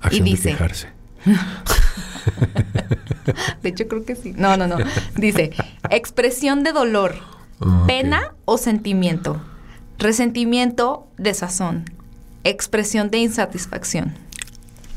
Acción 0.00 0.26
y 0.26 0.30
dice, 0.30 0.48
de 0.48 0.54
quejarse. 0.54 0.88
de 3.62 3.68
hecho, 3.68 3.86
creo 3.86 4.04
que 4.04 4.16
sí. 4.16 4.32
No, 4.36 4.56
no, 4.56 4.66
no. 4.66 4.76
Dice, 5.16 5.52
expresión 5.90 6.64
de 6.64 6.72
dolor, 6.72 7.14
pena 7.86 8.34
o 8.44 8.58
sentimiento, 8.58 9.40
resentimiento, 9.98 11.06
desazón, 11.18 11.84
expresión 12.44 13.10
de 13.10 13.18
insatisfacción. 13.18 14.14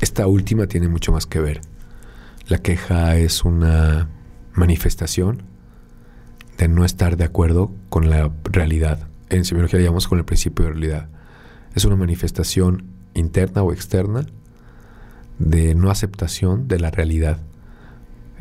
Esta 0.00 0.26
última 0.26 0.66
tiene 0.66 0.88
mucho 0.88 1.12
más 1.12 1.26
que 1.26 1.40
ver 1.40 1.60
la 2.48 2.58
queja 2.58 3.16
es 3.16 3.44
una 3.44 4.08
manifestación 4.52 5.42
de 6.58 6.68
no 6.68 6.84
estar 6.84 7.16
de 7.16 7.24
acuerdo 7.24 7.72
con 7.88 8.10
la 8.10 8.30
realidad. 8.44 9.08
En 9.30 9.44
semiología 9.44 9.78
le 9.78 9.86
llamamos 9.86 10.08
con 10.08 10.18
el 10.18 10.24
principio 10.24 10.66
de 10.66 10.72
realidad. 10.72 11.08
Es 11.74 11.84
una 11.84 11.96
manifestación 11.96 12.84
interna 13.14 13.62
o 13.62 13.72
externa 13.72 14.26
de 15.38 15.74
no 15.74 15.90
aceptación 15.90 16.68
de 16.68 16.78
la 16.78 16.90
realidad, 16.90 17.38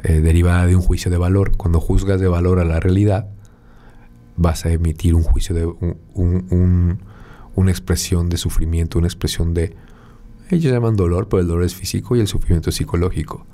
eh, 0.03 0.19
derivada 0.19 0.67
de 0.67 0.75
un 0.75 0.81
juicio 0.81 1.09
de 1.09 1.17
valor. 1.17 1.55
Cuando 1.57 1.79
juzgas 1.79 2.19
de 2.19 2.27
valor 2.27 2.59
a 2.59 2.65
la 2.65 2.79
realidad, 2.79 3.29
vas 4.35 4.65
a 4.65 4.71
emitir 4.71 5.15
un 5.15 5.23
juicio 5.23 5.55
de 5.55 5.65
una 7.55 7.71
expresión 7.71 8.29
de 8.29 8.37
sufrimiento, 8.37 8.99
una 8.99 9.07
expresión 9.07 9.53
de 9.53 9.75
ellos 10.49 10.71
llaman 10.71 10.95
dolor, 10.95 11.29
pero 11.29 11.41
el 11.41 11.47
dolor 11.47 11.63
es 11.63 11.73
físico 11.73 12.15
y 12.15 12.19
el 12.19 12.27
sufrimiento 12.27 12.69
es 12.69 12.75
psicológico. 12.75 13.47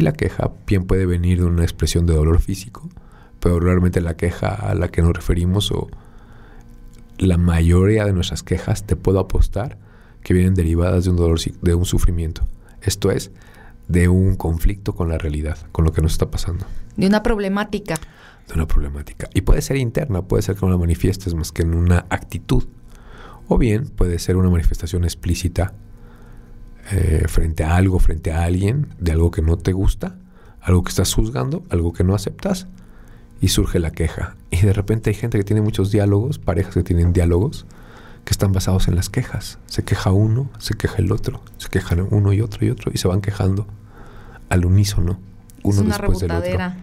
Y 0.00 0.02
la 0.02 0.14
queja 0.14 0.50
bien 0.66 0.86
puede 0.86 1.04
venir 1.04 1.40
de 1.40 1.44
una 1.44 1.62
expresión 1.62 2.06
de 2.06 2.14
dolor 2.14 2.40
físico, 2.40 2.88
pero 3.38 3.60
realmente 3.60 4.00
la 4.00 4.16
queja 4.16 4.48
a 4.48 4.74
la 4.74 4.88
que 4.88 5.02
nos 5.02 5.12
referimos 5.12 5.70
o 5.72 5.90
la 7.18 7.36
mayoría 7.36 8.06
de 8.06 8.14
nuestras 8.14 8.42
quejas 8.42 8.86
te 8.86 8.96
puedo 8.96 9.18
apostar 9.20 9.76
que 10.22 10.32
vienen 10.32 10.54
derivadas 10.54 11.04
de 11.04 11.10
un 11.10 11.16
dolor, 11.16 11.38
de 11.38 11.74
un 11.74 11.84
sufrimiento. 11.84 12.48
Esto 12.80 13.10
es, 13.10 13.30
de 13.88 14.08
un 14.08 14.36
conflicto 14.36 14.94
con 14.94 15.10
la 15.10 15.18
realidad, 15.18 15.58
con 15.70 15.84
lo 15.84 15.92
que 15.92 16.00
nos 16.00 16.12
está 16.12 16.30
pasando. 16.30 16.64
De 16.96 17.06
una 17.06 17.22
problemática. 17.22 17.96
De 18.48 18.54
una 18.54 18.66
problemática. 18.66 19.28
Y 19.34 19.42
puede 19.42 19.60
ser 19.60 19.76
interna, 19.76 20.22
puede 20.22 20.42
ser 20.42 20.56
que 20.56 20.64
no 20.64 20.72
la 20.72 20.78
manifiestes 20.78 21.34
más 21.34 21.52
que 21.52 21.60
en 21.60 21.74
una 21.74 22.06
actitud. 22.08 22.64
O 23.48 23.58
bien 23.58 23.86
puede 23.86 24.18
ser 24.18 24.38
una 24.38 24.48
manifestación 24.48 25.04
explícita 25.04 25.74
eh, 26.92 27.24
frente 27.28 27.64
a 27.64 27.76
algo, 27.76 27.98
frente 27.98 28.32
a 28.32 28.44
alguien, 28.44 28.88
de 28.98 29.12
algo 29.12 29.30
que 29.30 29.42
no 29.42 29.56
te 29.56 29.72
gusta, 29.72 30.16
algo 30.60 30.82
que 30.82 30.90
estás 30.90 31.14
juzgando, 31.14 31.64
algo 31.70 31.92
que 31.92 32.04
no 32.04 32.14
aceptas, 32.14 32.66
y 33.40 33.48
surge 33.48 33.78
la 33.78 33.92
queja. 33.92 34.36
Y 34.50 34.58
de 34.62 34.72
repente 34.72 35.10
hay 35.10 35.14
gente 35.14 35.38
que 35.38 35.44
tiene 35.44 35.62
muchos 35.62 35.90
diálogos, 35.90 36.38
parejas 36.38 36.74
que 36.74 36.82
tienen 36.82 37.12
diálogos, 37.12 37.66
que 38.24 38.32
están 38.32 38.52
basados 38.52 38.88
en 38.88 38.96
las 38.96 39.08
quejas. 39.08 39.58
Se 39.66 39.84
queja 39.84 40.10
uno, 40.10 40.50
se 40.58 40.74
queja 40.74 40.96
el 40.98 41.12
otro, 41.12 41.42
se 41.58 41.68
quejan 41.68 42.06
uno 42.10 42.32
y 42.32 42.40
otro 42.40 42.66
y 42.66 42.70
otro, 42.70 42.90
y 42.92 42.98
se 42.98 43.08
van 43.08 43.20
quejando 43.20 43.66
al 44.48 44.64
unísono, 44.64 45.18
uno 45.62 45.82
después 45.82 46.18
del 46.18 46.32
otro. 46.32 46.74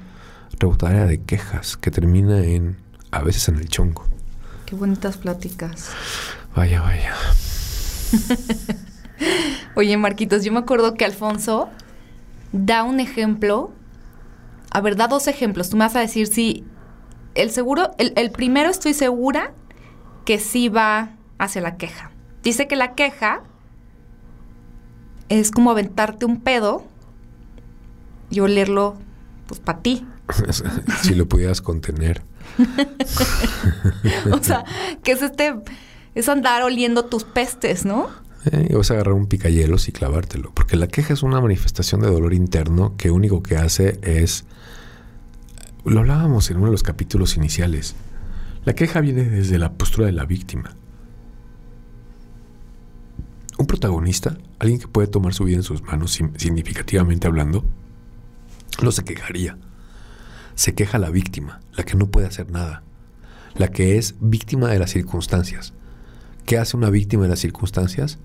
Rebotadera 0.59 1.05
de 1.05 1.21
quejas 1.21 1.77
que 1.77 1.91
termina 1.91 2.39
en, 2.43 2.77
a 3.11 3.21
veces 3.21 3.49
en 3.49 3.57
el 3.57 3.67
chongo. 3.69 4.05
Qué 4.65 4.75
bonitas 4.75 5.17
pláticas. 5.17 5.91
Vaya, 6.55 6.81
vaya. 6.81 7.13
Oye, 9.77 9.95
Marquitos, 9.95 10.43
yo 10.43 10.51
me 10.51 10.57
acuerdo 10.57 10.95
que 10.95 11.05
Alfonso 11.05 11.69
da 12.51 12.81
un 12.81 12.99
ejemplo. 12.99 13.71
A 14.71 14.81
ver, 14.81 14.95
da 14.95 15.07
dos 15.07 15.27
ejemplos. 15.27 15.69
Tú 15.69 15.77
me 15.77 15.85
vas 15.85 15.95
a 15.95 15.99
decir 15.99 16.25
si 16.25 16.65
el 17.35 17.51
seguro, 17.51 17.91
el, 17.99 18.31
primero 18.31 18.71
estoy 18.71 18.95
segura 18.95 19.53
que 20.25 20.39
sí 20.39 20.67
va 20.67 21.11
hacia 21.37 21.61
la 21.61 21.77
queja. 21.77 22.09
Dice 22.41 22.67
que 22.67 22.75
la 22.75 22.95
queja 22.95 23.43
es 25.29 25.51
como 25.51 25.69
aventarte 25.69 26.25
un 26.25 26.41
pedo 26.41 26.83
y 28.31 28.39
olerlo, 28.39 28.97
pues, 29.45 29.59
para 29.59 29.83
ti. 29.83 30.07
si 31.03 31.13
lo 31.13 31.27
pudieras 31.27 31.61
contener. 31.61 32.23
o 34.31 34.43
sea, 34.43 34.65
que 35.03 35.11
es 35.11 35.21
este, 35.21 35.53
es 36.15 36.29
andar 36.29 36.63
oliendo 36.63 37.05
tus 37.05 37.25
pestes, 37.25 37.85
¿no? 37.85 38.25
Eh, 38.45 38.67
y 38.69 38.73
vas 38.75 38.91
a 38.91 38.95
agarrar 38.95 39.13
un 39.13 39.27
picayelos 39.27 39.87
y 39.87 39.91
clavártelo. 39.91 40.51
Porque 40.53 40.75
la 40.75 40.87
queja 40.87 41.13
es 41.13 41.23
una 41.23 41.41
manifestación 41.41 42.01
de 42.01 42.07
dolor 42.07 42.33
interno 42.33 42.95
que 42.97 43.11
único 43.11 43.41
que 43.43 43.57
hace 43.57 43.99
es. 44.01 44.45
Lo 45.85 45.99
hablábamos 45.99 46.49
en 46.51 46.57
uno 46.57 46.67
de 46.67 46.73
los 46.73 46.83
capítulos 46.83 47.37
iniciales. 47.37 47.95
La 48.65 48.75
queja 48.75 48.99
viene 48.99 49.23
desde 49.23 49.57
la 49.57 49.73
postura 49.73 50.07
de 50.07 50.13
la 50.13 50.25
víctima. 50.25 50.75
Un 53.57 53.65
protagonista, 53.65 54.37
alguien 54.59 54.79
que 54.79 54.87
puede 54.87 55.07
tomar 55.07 55.33
su 55.33 55.45
vida 55.45 55.57
en 55.57 55.63
sus 55.63 55.81
manos 55.81 56.11
significativamente 56.11 57.27
hablando, 57.27 57.65
no 58.83 58.91
se 58.91 59.03
quejaría. 59.03 59.57
Se 60.55 60.75
queja 60.75 60.99
la 60.99 61.09
víctima, 61.09 61.61
la 61.73 61.83
que 61.83 61.95
no 61.95 62.07
puede 62.07 62.27
hacer 62.27 62.51
nada, 62.51 62.83
la 63.55 63.69
que 63.69 63.97
es 63.97 64.15
víctima 64.19 64.69
de 64.69 64.79
las 64.79 64.91
circunstancias. 64.91 65.73
¿Qué 66.47 66.57
hace 66.57 66.77
una 66.77 66.89
víctima 66.89 67.23
de 67.23 67.29
las 67.29 67.39
circunstancias? 67.39 68.19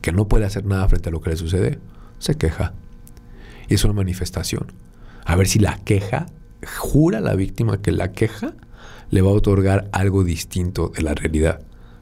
Que 0.00 0.12
no 0.12 0.28
puede 0.28 0.44
hacer 0.44 0.64
nada 0.64 0.88
frente 0.88 1.08
a 1.08 1.12
lo 1.12 1.20
que 1.20 1.30
le 1.30 1.36
sucede. 1.36 1.80
Se 2.20 2.36
queja. 2.36 2.74
Y 3.68 3.74
es 3.74 3.82
una 3.82 3.92
manifestación. 3.92 4.68
A 5.24 5.34
ver 5.34 5.48
si 5.48 5.58
la 5.58 5.76
queja, 5.78 6.26
jura 6.64 7.18
la 7.18 7.34
víctima 7.34 7.82
que 7.82 7.90
la 7.90 8.12
queja 8.12 8.54
le 9.10 9.20
va 9.20 9.30
a 9.30 9.34
otorgar 9.34 9.88
algo 9.90 10.22
distinto 10.22 10.92
de 10.94 11.02
la 11.02 11.14
realidad. 11.14 11.58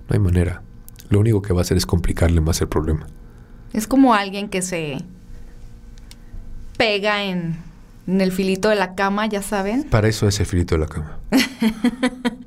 No 0.06 0.12
hay 0.12 0.18
manera. 0.18 0.61
Lo 1.09 1.18
único 1.18 1.40
que 1.40 1.54
va 1.54 1.61
a 1.61 1.62
hacer 1.62 1.78
es 1.78 1.87
complicarle 1.87 2.42
más 2.42 2.61
el 2.61 2.68
problema. 2.68 3.06
Es 3.73 3.87
como 3.87 4.12
alguien 4.12 4.50
que 4.50 4.61
se 4.61 4.99
pega 6.76 7.25
en, 7.25 7.56
el 8.06 8.33
filito 8.33 8.68
de 8.68 8.76
la 8.76 8.94
cama, 8.94 9.25
ya 9.28 9.40
saben. 9.40 9.85
Para 9.85 10.09
eso 10.09 10.28
es 10.28 10.38
el 10.40 10.44
filito 10.44 10.75
de 10.75 10.80
la 10.83 10.88
cama. 10.88 11.21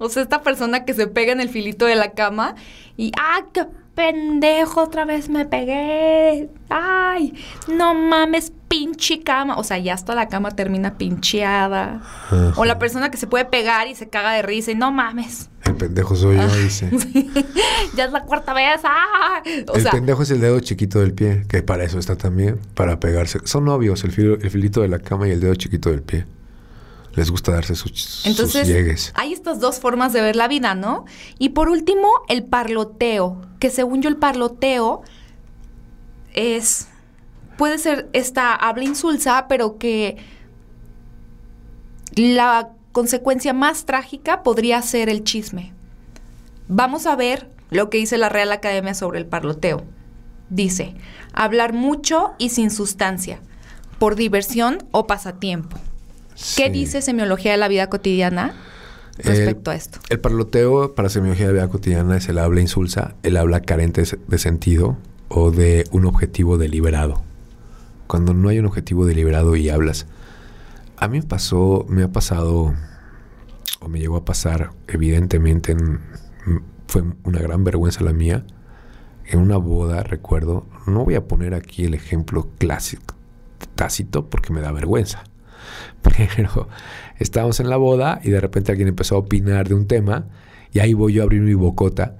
o 0.00 0.08
sea, 0.08 0.22
esta 0.22 0.42
persona 0.42 0.84
que 0.84 0.94
se 0.94 1.06
pega 1.06 1.32
en 1.32 1.40
el 1.40 1.50
filito 1.50 1.84
de 1.84 1.94
la 1.94 2.12
cama 2.12 2.54
y 2.96 3.12
¡ah, 3.18 3.44
qué 3.52 3.66
pendejo! 3.94 4.82
Otra 4.82 5.04
vez 5.04 5.28
me 5.28 5.44
pegué. 5.44 6.48
¡Ay! 6.70 7.34
No 7.68 7.94
mames, 7.94 8.50
pinche 8.68 9.22
cama. 9.22 9.58
O 9.58 9.64
sea, 9.64 9.76
ya 9.76 9.92
hasta 9.92 10.14
la 10.14 10.28
cama 10.28 10.52
termina 10.52 10.96
pincheada. 10.96 12.00
O 12.56 12.64
la 12.64 12.78
persona 12.78 13.10
que 13.10 13.18
se 13.18 13.26
puede 13.26 13.44
pegar 13.44 13.88
y 13.88 13.94
se 13.94 14.08
caga 14.08 14.32
de 14.32 14.40
risa 14.40 14.70
y 14.70 14.74
no 14.74 14.90
mames. 14.90 15.50
El 15.66 15.74
pendejo 15.74 16.16
soy 16.16 16.36
yo, 16.36 16.56
dice. 16.62 16.90
ya 17.94 18.06
es 18.06 18.12
la 18.12 18.22
cuarta 18.22 18.54
vez. 18.54 18.80
¡Ah! 18.84 19.42
el 19.44 19.84
pendejo 19.90 20.22
es 20.22 20.30
el 20.30 20.40
dedo 20.40 20.60
chiquito 20.60 21.00
del 21.00 21.12
pie, 21.12 21.44
que 21.46 21.62
para 21.62 21.84
eso 21.84 21.98
está 21.98 22.16
también, 22.16 22.58
para 22.74 23.00
pegarse. 23.00 23.40
Son 23.44 23.66
novios, 23.66 24.02
el, 24.04 24.38
el 24.40 24.50
filito 24.50 24.80
de 24.80 24.88
la 24.88 24.98
cama 24.98 25.28
y 25.28 25.32
el 25.32 25.40
dedo 25.40 25.54
chiquito 25.56 25.90
del 25.90 26.02
pie 26.02 26.24
les 27.14 27.30
gusta 27.30 27.52
darse 27.52 27.74
sus, 27.74 28.24
Entonces, 28.24 29.12
Hay 29.14 29.32
estas 29.32 29.60
dos 29.60 29.80
formas 29.80 30.12
de 30.12 30.20
ver 30.20 30.36
la 30.36 30.48
vida, 30.48 30.74
¿no? 30.74 31.04
Y 31.38 31.50
por 31.50 31.68
último, 31.68 32.08
el 32.28 32.44
parloteo, 32.44 33.40
que 33.58 33.70
según 33.70 34.02
yo 34.02 34.08
el 34.08 34.16
parloteo 34.16 35.02
es 36.32 36.88
puede 37.56 37.76
ser 37.76 38.08
esta 38.14 38.54
habla 38.54 38.84
insulsa, 38.84 39.46
pero 39.46 39.76
que 39.76 40.16
la 42.14 42.70
consecuencia 42.92 43.52
más 43.52 43.84
trágica 43.84 44.42
podría 44.42 44.80
ser 44.80 45.10
el 45.10 45.24
chisme. 45.24 45.74
Vamos 46.68 47.06
a 47.06 47.16
ver 47.16 47.50
lo 47.68 47.90
que 47.90 47.98
dice 47.98 48.16
la 48.16 48.30
Real 48.30 48.52
Academia 48.52 48.94
sobre 48.94 49.18
el 49.18 49.26
parloteo. 49.26 49.84
Dice, 50.48 50.94
hablar 51.34 51.74
mucho 51.74 52.32
y 52.38 52.48
sin 52.48 52.70
sustancia, 52.70 53.40
por 53.98 54.16
diversión 54.16 54.78
o 54.90 55.06
pasatiempo. 55.06 55.76
¿Qué 56.56 56.70
dice 56.70 57.02
semiología 57.02 57.52
de 57.52 57.58
la 57.58 57.68
vida 57.68 57.88
cotidiana 57.88 58.54
respecto 59.18 59.70
a 59.70 59.74
esto? 59.74 59.98
El 60.08 60.20
parloteo 60.20 60.94
para 60.94 61.08
semiología 61.08 61.46
de 61.46 61.52
la 61.52 61.62
vida 61.64 61.68
cotidiana 61.68 62.16
es 62.16 62.28
el 62.28 62.38
habla 62.38 62.60
insulsa, 62.60 63.14
el 63.22 63.36
habla 63.36 63.60
carente 63.60 64.02
de 64.02 64.38
sentido 64.38 64.96
o 65.28 65.50
de 65.50 65.86
un 65.92 66.06
objetivo 66.06 66.58
deliberado. 66.58 67.22
Cuando 68.06 68.34
no 68.34 68.48
hay 68.48 68.58
un 68.58 68.66
objetivo 68.66 69.06
deliberado 69.06 69.54
y 69.56 69.70
hablas. 69.70 70.06
A 70.96 71.08
mí 71.08 71.20
me 71.20 71.26
pasó, 71.26 71.86
me 71.88 72.02
ha 72.02 72.12
pasado, 72.12 72.74
o 73.80 73.88
me 73.88 74.00
llegó 74.00 74.16
a 74.16 74.24
pasar, 74.24 74.72
evidentemente, 74.88 75.74
fue 76.88 77.04
una 77.24 77.38
gran 77.38 77.64
vergüenza 77.64 78.02
la 78.02 78.12
mía. 78.12 78.44
En 79.24 79.38
una 79.38 79.56
boda, 79.56 80.02
recuerdo, 80.02 80.66
no 80.86 81.04
voy 81.04 81.14
a 81.14 81.26
poner 81.26 81.54
aquí 81.54 81.84
el 81.84 81.94
ejemplo 81.94 82.48
clásico, 82.58 83.14
tácito, 83.76 84.28
porque 84.28 84.52
me 84.52 84.60
da 84.60 84.72
vergüenza. 84.72 85.22
Pero 86.36 86.68
estábamos 87.18 87.60
en 87.60 87.70
la 87.70 87.76
boda 87.76 88.20
y 88.22 88.30
de 88.30 88.40
repente 88.40 88.72
alguien 88.72 88.88
empezó 88.88 89.16
a 89.16 89.18
opinar 89.18 89.68
de 89.68 89.74
un 89.74 89.86
tema 89.86 90.26
y 90.72 90.78
ahí 90.78 90.94
voy 90.94 91.14
yo 91.14 91.22
a 91.22 91.24
abrir 91.24 91.42
mi 91.42 91.54
bocota 91.54 92.16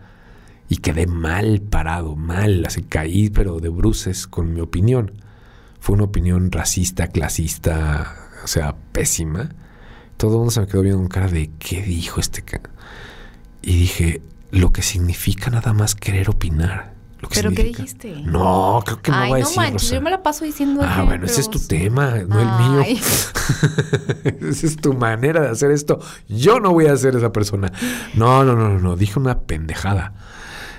y 0.69 0.77
quedé 0.77 1.07
mal 1.07 1.61
parado, 1.61 2.15
mal, 2.15 2.65
así 2.65 2.83
caí, 2.83 3.29
pero 3.29 3.59
de 3.59 3.69
bruces 3.69 4.29
con 4.29 4.55
mi 4.55 4.61
opinión. 4.61 5.13
Fue 5.81 5.97
una 5.97 6.05
opinión 6.05 6.53
racista, 6.53 7.09
clasista, 7.09 8.15
o 8.45 8.47
sea, 8.47 8.77
pésima. 8.93 9.51
Todo 10.17 10.33
el 10.33 10.37
mundo 10.39 10.53
se 10.53 10.61
me 10.61 10.67
quedó 10.69 10.83
viendo 10.83 10.99
con 11.01 11.09
cara 11.09 11.27
de 11.29 11.51
¿qué 11.59 11.83
dijo 11.83 12.21
este? 12.21 12.45
Y 13.63 13.81
dije, 13.81 14.23
lo 14.53 14.73
que 14.73 14.83
significa 14.83 15.51
nada 15.51 15.73
más 15.73 15.97
querer 15.97 16.31
opinar. 16.31 16.90
¿Pero 17.29 17.51
qué 17.51 17.65
dijiste? 17.65 18.23
No, 18.25 18.83
creo 18.85 19.03
que 19.03 19.11
no 19.11 19.17
Ay, 19.19 19.31
va 19.31 19.37
a 19.37 19.41
no 19.41 19.47
decir. 19.47 19.57
Manches, 19.57 19.91
yo 19.91 20.01
me 20.01 20.11
la 20.11 20.23
paso 20.23 20.45
diciendo. 20.45 20.81
Ah, 20.83 21.03
bueno, 21.03 21.27
ese 21.27 21.41
es 21.41 21.51
tu 21.51 21.59
tema, 21.59 22.15
no 22.27 22.41
el 22.41 22.47
mío. 22.47 22.81
esa 24.51 24.67
es 24.67 24.77
tu 24.77 24.95
manera 24.95 25.43
de 25.43 25.49
hacer 25.49 25.71
esto. 25.71 26.01
Yo 26.29 26.61
no 26.61 26.73
voy 26.73 26.87
a 26.87 26.97
ser 26.97 27.17
esa 27.17 27.33
persona. 27.33 27.73
No, 28.15 28.45
no, 28.45 28.57
no, 28.57 28.71
no, 28.71 28.79
no. 28.79 28.97
Dije 28.97 29.19
una 29.19 29.41
pendejada. 29.41 30.15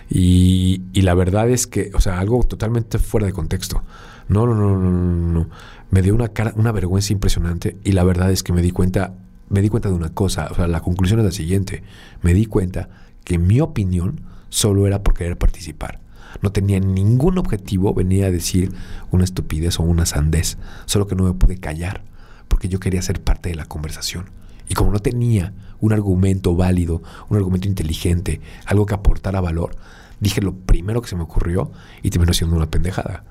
Y, 0.09 0.81
y 0.93 1.03
la 1.03 1.13
verdad 1.13 1.49
es 1.49 1.67
que, 1.67 1.91
o 1.93 2.01
sea, 2.01 2.19
algo 2.19 2.43
totalmente 2.43 2.97
fuera 2.97 3.27
de 3.27 3.33
contexto. 3.33 3.83
No, 4.27 4.45
no, 4.47 4.55
no, 4.55 4.77
no, 4.77 4.91
no, 4.91 5.33
no. 5.33 5.49
Me 5.91 6.01
dio 6.01 6.15
una 6.15 6.29
cara, 6.29 6.53
una 6.55 6.71
vergüenza 6.71 7.13
impresionante. 7.13 7.77
Y 7.83 7.91
la 7.91 8.03
verdad 8.03 8.31
es 8.31 8.43
que 8.43 8.51
me 8.51 8.61
di 8.61 8.71
cuenta, 8.71 9.13
me 9.49 9.61
di 9.61 9.69
cuenta 9.69 9.89
de 9.89 9.95
una 9.95 10.09
cosa. 10.09 10.47
O 10.51 10.55
sea, 10.55 10.67
la 10.67 10.81
conclusión 10.81 11.19
es 11.19 11.25
la 11.25 11.31
siguiente. 11.31 11.83
Me 12.23 12.33
di 12.33 12.45
cuenta 12.45 12.89
que 13.23 13.37
mi 13.37 13.61
opinión 13.61 14.21
solo 14.49 14.87
era 14.87 15.03
por 15.03 15.13
querer 15.13 15.37
participar 15.37 16.00
no 16.41 16.51
tenía 16.51 16.79
ningún 16.79 17.37
objetivo, 17.37 17.93
venía 17.93 18.27
a 18.27 18.31
decir 18.31 18.71
una 19.11 19.23
estupidez 19.23 19.79
o 19.79 19.83
una 19.83 20.05
sandez, 20.05 20.57
solo 20.85 21.07
que 21.07 21.15
no 21.15 21.23
me 21.23 21.33
pude 21.33 21.57
callar, 21.57 22.03
porque 22.47 22.69
yo 22.69 22.79
quería 22.79 23.01
ser 23.01 23.21
parte 23.21 23.49
de 23.49 23.55
la 23.55 23.65
conversación. 23.65 24.29
Y 24.67 24.73
como 24.73 24.91
no 24.91 24.99
tenía 24.99 25.53
un 25.79 25.93
argumento 25.93 26.55
válido, 26.55 27.01
un 27.29 27.37
argumento 27.37 27.67
inteligente, 27.67 28.39
algo 28.65 28.85
que 28.85 28.93
aportara 28.93 29.41
valor, 29.41 29.75
dije 30.19 30.41
lo 30.41 30.55
primero 30.55 31.01
que 31.01 31.09
se 31.09 31.15
me 31.15 31.23
ocurrió 31.23 31.71
y 32.03 32.09
terminó 32.09 32.33
siendo 32.33 32.55
una 32.55 32.69
pendejada. 32.69 33.25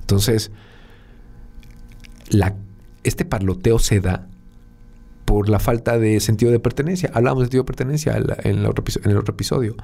Entonces, 0.00 0.50
este 3.04 3.24
parloteo 3.24 3.78
se 3.78 4.00
da 4.00 4.26
por 5.24 5.48
la 5.48 5.60
falta 5.60 5.98
de 5.98 6.18
sentido 6.18 6.50
de 6.50 6.58
pertenencia. 6.58 7.10
Hablamos 7.14 7.42
de 7.42 7.44
sentido 7.46 7.62
de 7.62 7.66
pertenencia 7.66 8.16
en 8.16 8.58
el 8.58 8.66
otro 8.66 9.32
episodio. 9.32 9.76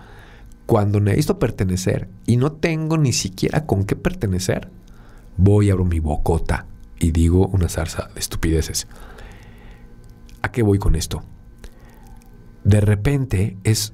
Cuando 0.67 0.99
necesito 0.99 1.39
pertenecer 1.39 2.09
y 2.27 2.37
no 2.37 2.53
tengo 2.53 2.99
ni 2.99 3.13
siquiera 3.13 3.67
con 3.67 3.85
qué 3.85 3.95
pertenecer, 3.95 4.69
voy, 5.37 5.71
abro 5.71 5.85
mi 5.85 6.01
bocota 6.01 6.67
y 6.99 7.13
digo 7.13 7.47
una 7.47 7.69
zarza 7.69 8.09
de 8.13 8.21
estupideces. 8.21 8.89
¿A 10.43 10.51
qué 10.51 10.63
voy 10.63 10.79
con 10.79 10.97
esto? 10.97 11.23
De 12.65 12.81
repente 12.81 13.57
es... 13.63 13.93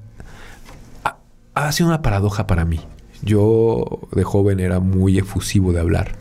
Ha, 1.53 1.71
sido 1.71 1.89
una 1.89 2.01
paradoja 2.01 2.47
para 2.47 2.65
mí. 2.65 2.79
Yo 3.21 3.99
de 4.11 4.23
joven 4.23 4.59
era 4.59 4.79
muy 4.79 5.19
efusivo 5.19 5.71
de 5.73 5.79
hablar. 5.79 6.15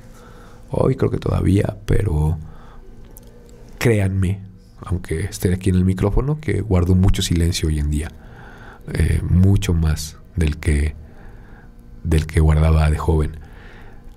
Hoy 0.71 0.97
creo 0.97 1.11
que 1.11 1.19
todavía, 1.19 1.79
pero 1.87 2.37
créanme, 3.79 4.43
aunque 4.85 5.21
esté 5.21 5.55
aquí 5.55 5.71
en 5.71 5.77
el 5.77 5.87
micrófono, 5.87 6.39
que 6.41 6.61
guardo 6.61 6.95
mucho 6.95 7.23
silencio 7.23 7.69
hoy 7.69 7.79
en 7.79 7.91
día. 7.91 8.11
Eh, 8.93 9.23
mucho 9.23 9.73
más 9.73 10.19
del 10.37 10.59
que, 10.59 10.95
del 12.05 12.27
que 12.27 12.41
guardaba 12.41 12.91
de 12.91 12.99
joven. 12.99 13.39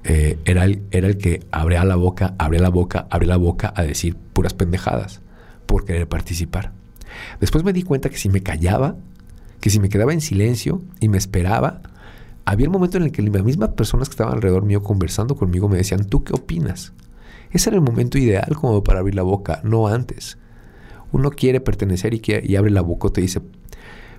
Eh, 0.03 0.37
era, 0.45 0.65
el, 0.65 0.83
era 0.91 1.07
el 1.07 1.17
que 1.17 1.45
abría 1.51 1.83
la 1.83 1.95
boca, 1.95 2.35
abría 2.37 2.61
la 2.61 2.69
boca, 2.69 3.07
abría 3.09 3.29
la 3.29 3.37
boca 3.37 3.73
a 3.75 3.83
decir 3.83 4.15
puras 4.15 4.53
pendejadas 4.53 5.21
por 5.65 5.85
querer 5.85 6.07
participar. 6.07 6.73
Después 7.39 7.63
me 7.63 7.73
di 7.73 7.81
cuenta 7.81 8.09
que 8.09 8.17
si 8.17 8.29
me 8.29 8.41
callaba, 8.41 8.95
que 9.59 9.69
si 9.69 9.79
me 9.79 9.89
quedaba 9.89 10.13
en 10.13 10.21
silencio 10.21 10.81
y 10.99 11.09
me 11.09 11.17
esperaba, 11.17 11.81
había 12.45 12.67
un 12.67 12.73
momento 12.73 12.97
en 12.97 13.03
el 13.03 13.11
que 13.11 13.23
las 13.23 13.43
mismas 13.43 13.69
personas 13.69 14.07
que 14.07 14.13
estaban 14.13 14.35
alrededor 14.35 14.63
mío 14.63 14.83
conversando 14.83 15.35
conmigo 15.35 15.67
me 15.67 15.77
decían, 15.77 16.05
¿tú 16.05 16.23
qué 16.23 16.33
opinas? 16.33 16.93
Ese 17.51 17.69
era 17.69 17.77
el 17.77 17.81
momento 17.81 18.17
ideal 18.17 18.55
como 18.55 18.83
para 18.83 18.99
abrir 18.99 19.15
la 19.15 19.23
boca, 19.23 19.61
no 19.63 19.87
antes. 19.87 20.37
Uno 21.11 21.31
quiere 21.31 21.61
pertenecer 21.61 22.13
y, 22.13 22.21
y 22.43 22.55
abre 22.55 22.69
la 22.69 22.81
boca 22.81 23.09
te 23.09 23.21
dice, 23.21 23.41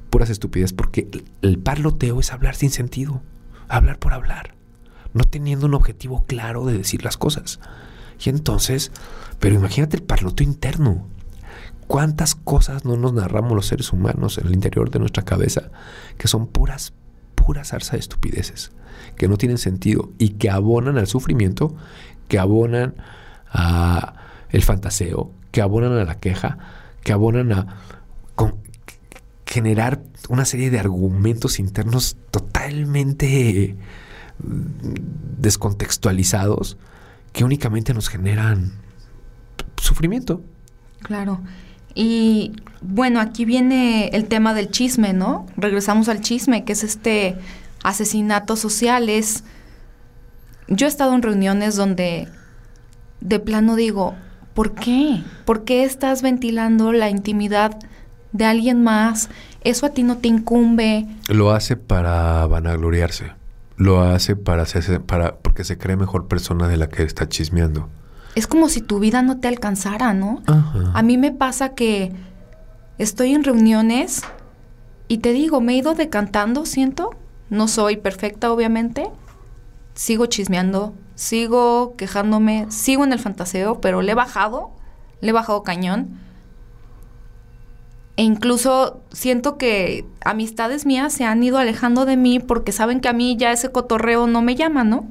puras 0.06 0.30
estupidez 0.30 0.72
porque 0.72 1.08
el 1.42 1.58
parloteo 1.58 2.20
es 2.20 2.32
hablar 2.32 2.54
sin 2.54 2.70
sentido, 2.70 3.22
hablar 3.68 3.98
por 3.98 4.12
hablar, 4.12 4.54
no 5.12 5.24
teniendo 5.24 5.66
un 5.66 5.74
objetivo 5.74 6.24
claro 6.26 6.64
de 6.64 6.78
decir 6.78 7.04
las 7.04 7.16
cosas. 7.16 7.60
Y 8.24 8.30
entonces, 8.30 8.92
pero 9.38 9.54
imagínate 9.54 9.96
el 9.96 10.02
parloteo 10.02 10.46
interno. 10.46 11.06
¿Cuántas 11.86 12.34
cosas 12.34 12.84
no 12.84 12.96
nos 12.96 13.12
narramos 13.12 13.52
los 13.52 13.66
seres 13.66 13.92
humanos 13.92 14.38
en 14.38 14.48
el 14.48 14.54
interior 14.54 14.90
de 14.90 14.98
nuestra 14.98 15.24
cabeza 15.24 15.70
que 16.18 16.26
son 16.26 16.48
puras, 16.48 16.92
pura 17.34 17.64
zarza 17.64 17.92
de 17.92 18.00
estupideces 18.00 18.72
que 19.16 19.28
no 19.28 19.36
tienen 19.36 19.58
sentido 19.58 20.10
y 20.18 20.30
que 20.30 20.50
abonan 20.50 20.98
al 20.98 21.06
sufrimiento, 21.06 21.76
que 22.28 22.38
abonan 22.38 22.94
a 23.50 24.14
el 24.50 24.62
fantaseo, 24.62 25.30
que 25.52 25.62
abonan 25.62 25.92
a 25.92 26.04
la 26.04 26.18
queja, 26.18 26.58
que 27.02 27.12
abonan 27.12 27.52
a 27.52 27.76
generar 29.46 30.02
una 30.28 30.44
serie 30.44 30.70
de 30.70 30.78
argumentos 30.78 31.58
internos 31.58 32.16
totalmente 32.30 33.76
mm, 34.38 35.40
descontextualizados 35.40 36.76
que 37.32 37.44
únicamente 37.44 37.94
nos 37.94 38.08
generan 38.08 38.72
sufrimiento. 39.76 40.42
Claro. 41.00 41.40
Y 41.94 42.52
bueno, 42.82 43.20
aquí 43.20 43.44
viene 43.44 44.08
el 44.08 44.26
tema 44.26 44.52
del 44.52 44.70
chisme, 44.70 45.12
¿no? 45.12 45.46
Regresamos 45.56 46.08
al 46.08 46.20
chisme, 46.20 46.64
que 46.64 46.72
es 46.72 46.82
este 46.82 47.36
asesinato 47.82 48.56
social. 48.56 49.08
Es... 49.08 49.44
Yo 50.68 50.86
he 50.86 50.88
estado 50.88 51.14
en 51.14 51.22
reuniones 51.22 51.76
donde 51.76 52.28
de 53.20 53.38
plano 53.38 53.76
digo, 53.76 54.14
¿por 54.54 54.74
qué? 54.74 55.22
¿Por 55.44 55.64
qué 55.64 55.84
estás 55.84 56.22
ventilando 56.22 56.92
la 56.92 57.08
intimidad 57.08 57.78
de 58.32 58.44
alguien 58.44 58.82
más? 58.82 59.28
Eso 59.62 59.86
a 59.86 59.90
ti 59.90 60.02
no 60.02 60.18
te 60.18 60.28
incumbe. 60.28 61.06
Lo 61.28 61.50
hace 61.50 61.76
para 61.76 62.46
vanagloriarse. 62.46 63.32
Lo 63.76 64.00
hace 64.00 64.36
para 64.36 64.62
hacerse, 64.62 65.00
para, 65.00 65.36
porque 65.36 65.64
se 65.64 65.76
cree 65.76 65.96
mejor 65.96 66.28
persona 66.28 66.68
de 66.68 66.76
la 66.76 66.88
que 66.88 67.02
está 67.02 67.28
chismeando. 67.28 67.88
Es 68.34 68.46
como 68.46 68.68
si 68.68 68.80
tu 68.80 68.98
vida 68.98 69.22
no 69.22 69.38
te 69.38 69.48
alcanzara, 69.48 70.14
¿no? 70.14 70.42
A 70.94 71.02
mí 71.02 71.18
me 71.18 71.32
pasa 71.32 71.74
que 71.74 72.12
estoy 72.98 73.34
en 73.34 73.44
reuniones 73.44 74.22
y 75.08 75.18
te 75.18 75.32
digo, 75.32 75.60
me 75.60 75.72
he 75.72 75.76
ido 75.76 75.94
decantando, 75.94 76.66
siento. 76.66 77.10
No 77.48 77.68
soy 77.68 77.96
perfecta, 77.96 78.52
obviamente. 78.52 79.08
Sigo 79.94 80.26
chismeando, 80.26 80.94
sigo 81.14 81.94
quejándome, 81.96 82.66
sigo 82.70 83.04
en 83.04 83.12
el 83.12 83.18
fantaseo, 83.18 83.80
pero 83.80 84.02
le 84.02 84.12
he 84.12 84.14
bajado, 84.14 84.70
le 85.20 85.30
he 85.30 85.32
bajado 85.32 85.62
cañón. 85.62 86.20
E 88.16 88.22
incluso 88.22 89.00
siento 89.12 89.58
que 89.58 90.06
amistades 90.24 90.86
mías 90.86 91.12
se 91.12 91.24
han 91.24 91.42
ido 91.42 91.58
alejando 91.58 92.06
de 92.06 92.16
mí 92.16 92.40
porque 92.40 92.72
saben 92.72 93.00
que 93.00 93.08
a 93.08 93.12
mí 93.12 93.36
ya 93.36 93.52
ese 93.52 93.70
cotorreo 93.70 94.26
no 94.26 94.40
me 94.40 94.54
llama, 94.54 94.84
¿no? 94.84 95.06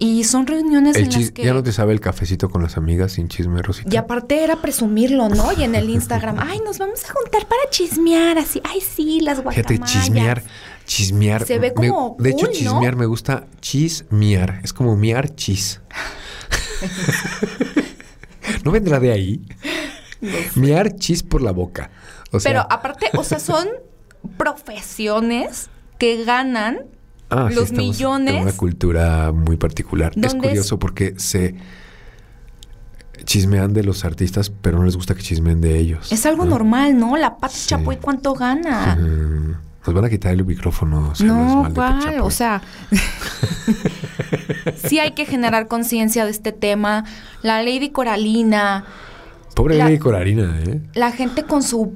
Y 0.00 0.22
son 0.22 0.46
reuniones 0.46 0.94
en 0.94 1.10
las 1.10 1.32
que... 1.32 1.42
Ya 1.42 1.52
no 1.52 1.64
te 1.64 1.72
sabe 1.72 1.92
el 1.92 1.98
cafecito 1.98 2.48
con 2.48 2.62
las 2.62 2.76
amigas 2.76 3.12
sin 3.12 3.26
chisme, 3.26 3.60
Rosita. 3.62 3.90
Y 3.92 3.96
aparte 3.96 4.44
era 4.44 4.62
presumirlo, 4.62 5.28
¿no? 5.28 5.52
Y 5.52 5.64
en 5.64 5.74
el 5.74 5.90
Instagram, 5.90 6.36
ay, 6.40 6.60
nos 6.64 6.78
vamos 6.78 7.04
a 7.04 7.12
juntar 7.12 7.48
para 7.48 7.62
chismear, 7.70 8.38
así, 8.38 8.60
ay, 8.62 8.80
sí, 8.80 9.20
las 9.20 9.42
guacamayas. 9.42 9.66
Fíjate, 9.66 9.92
chismear, 9.92 10.44
chismear. 10.84 11.44
Se 11.44 11.58
ve 11.58 11.74
como 11.74 12.16
De 12.20 12.30
hecho, 12.30 12.46
chismear 12.46 12.94
me 12.94 13.06
gusta 13.06 13.48
chismear. 13.60 14.60
Es 14.62 14.72
como 14.72 14.96
miar 14.96 15.34
chis. 15.34 15.80
¿No 18.64 18.70
vendrá 18.70 19.00
de 19.00 19.10
ahí? 19.10 19.42
Miar 20.54 20.96
chis 20.96 21.22
por 21.22 21.42
la 21.42 21.52
boca. 21.52 21.90
Pero 22.42 22.60
aparte, 22.70 23.10
o 23.16 23.24
sea, 23.24 23.38
son 23.38 23.68
profesiones 24.36 25.70
que 25.98 26.24
ganan 26.24 26.80
ah, 27.30 27.48
los 27.52 27.72
millones. 27.72 28.34
En 28.34 28.42
una 28.42 28.52
cultura 28.52 29.32
muy 29.32 29.56
particular. 29.56 30.12
Es 30.16 30.34
curioso 30.34 30.78
porque 30.78 31.14
se 31.18 31.54
chismean 33.24 33.72
de 33.72 33.84
los 33.84 34.04
artistas, 34.04 34.50
pero 34.50 34.78
no 34.78 34.84
les 34.84 34.96
gusta 34.96 35.14
que 35.14 35.22
chismeen 35.22 35.60
de 35.60 35.78
ellos. 35.78 36.12
Es 36.12 36.24
algo 36.26 36.44
normal, 36.44 36.98
¿no? 36.98 37.16
La 37.16 37.36
Pati 37.36 37.58
Chapoy, 37.66 37.96
¿cuánto 37.96 38.34
gana? 38.34 38.96
Nos 38.96 39.94
van 39.94 40.04
a 40.04 40.10
quitar 40.10 40.32
el 40.32 40.44
micrófono. 40.44 41.12
no, 41.20 41.70
¿cuál? 41.74 42.20
O 42.20 42.30
sea, 42.30 42.62
sí 44.88 44.98
hay 44.98 45.12
que 45.12 45.24
generar 45.24 45.66
conciencia 45.66 46.24
de 46.24 46.30
este 46.30 46.52
tema. 46.52 47.04
La 47.42 47.62
Lady 47.62 47.90
Coralina. 47.90 48.84
Pobre 49.58 49.76
Lady 49.76 49.98
Coralina, 49.98 50.56
¿eh? 50.64 50.80
La 50.94 51.10
gente 51.10 51.42
con 51.42 51.64
su... 51.64 51.92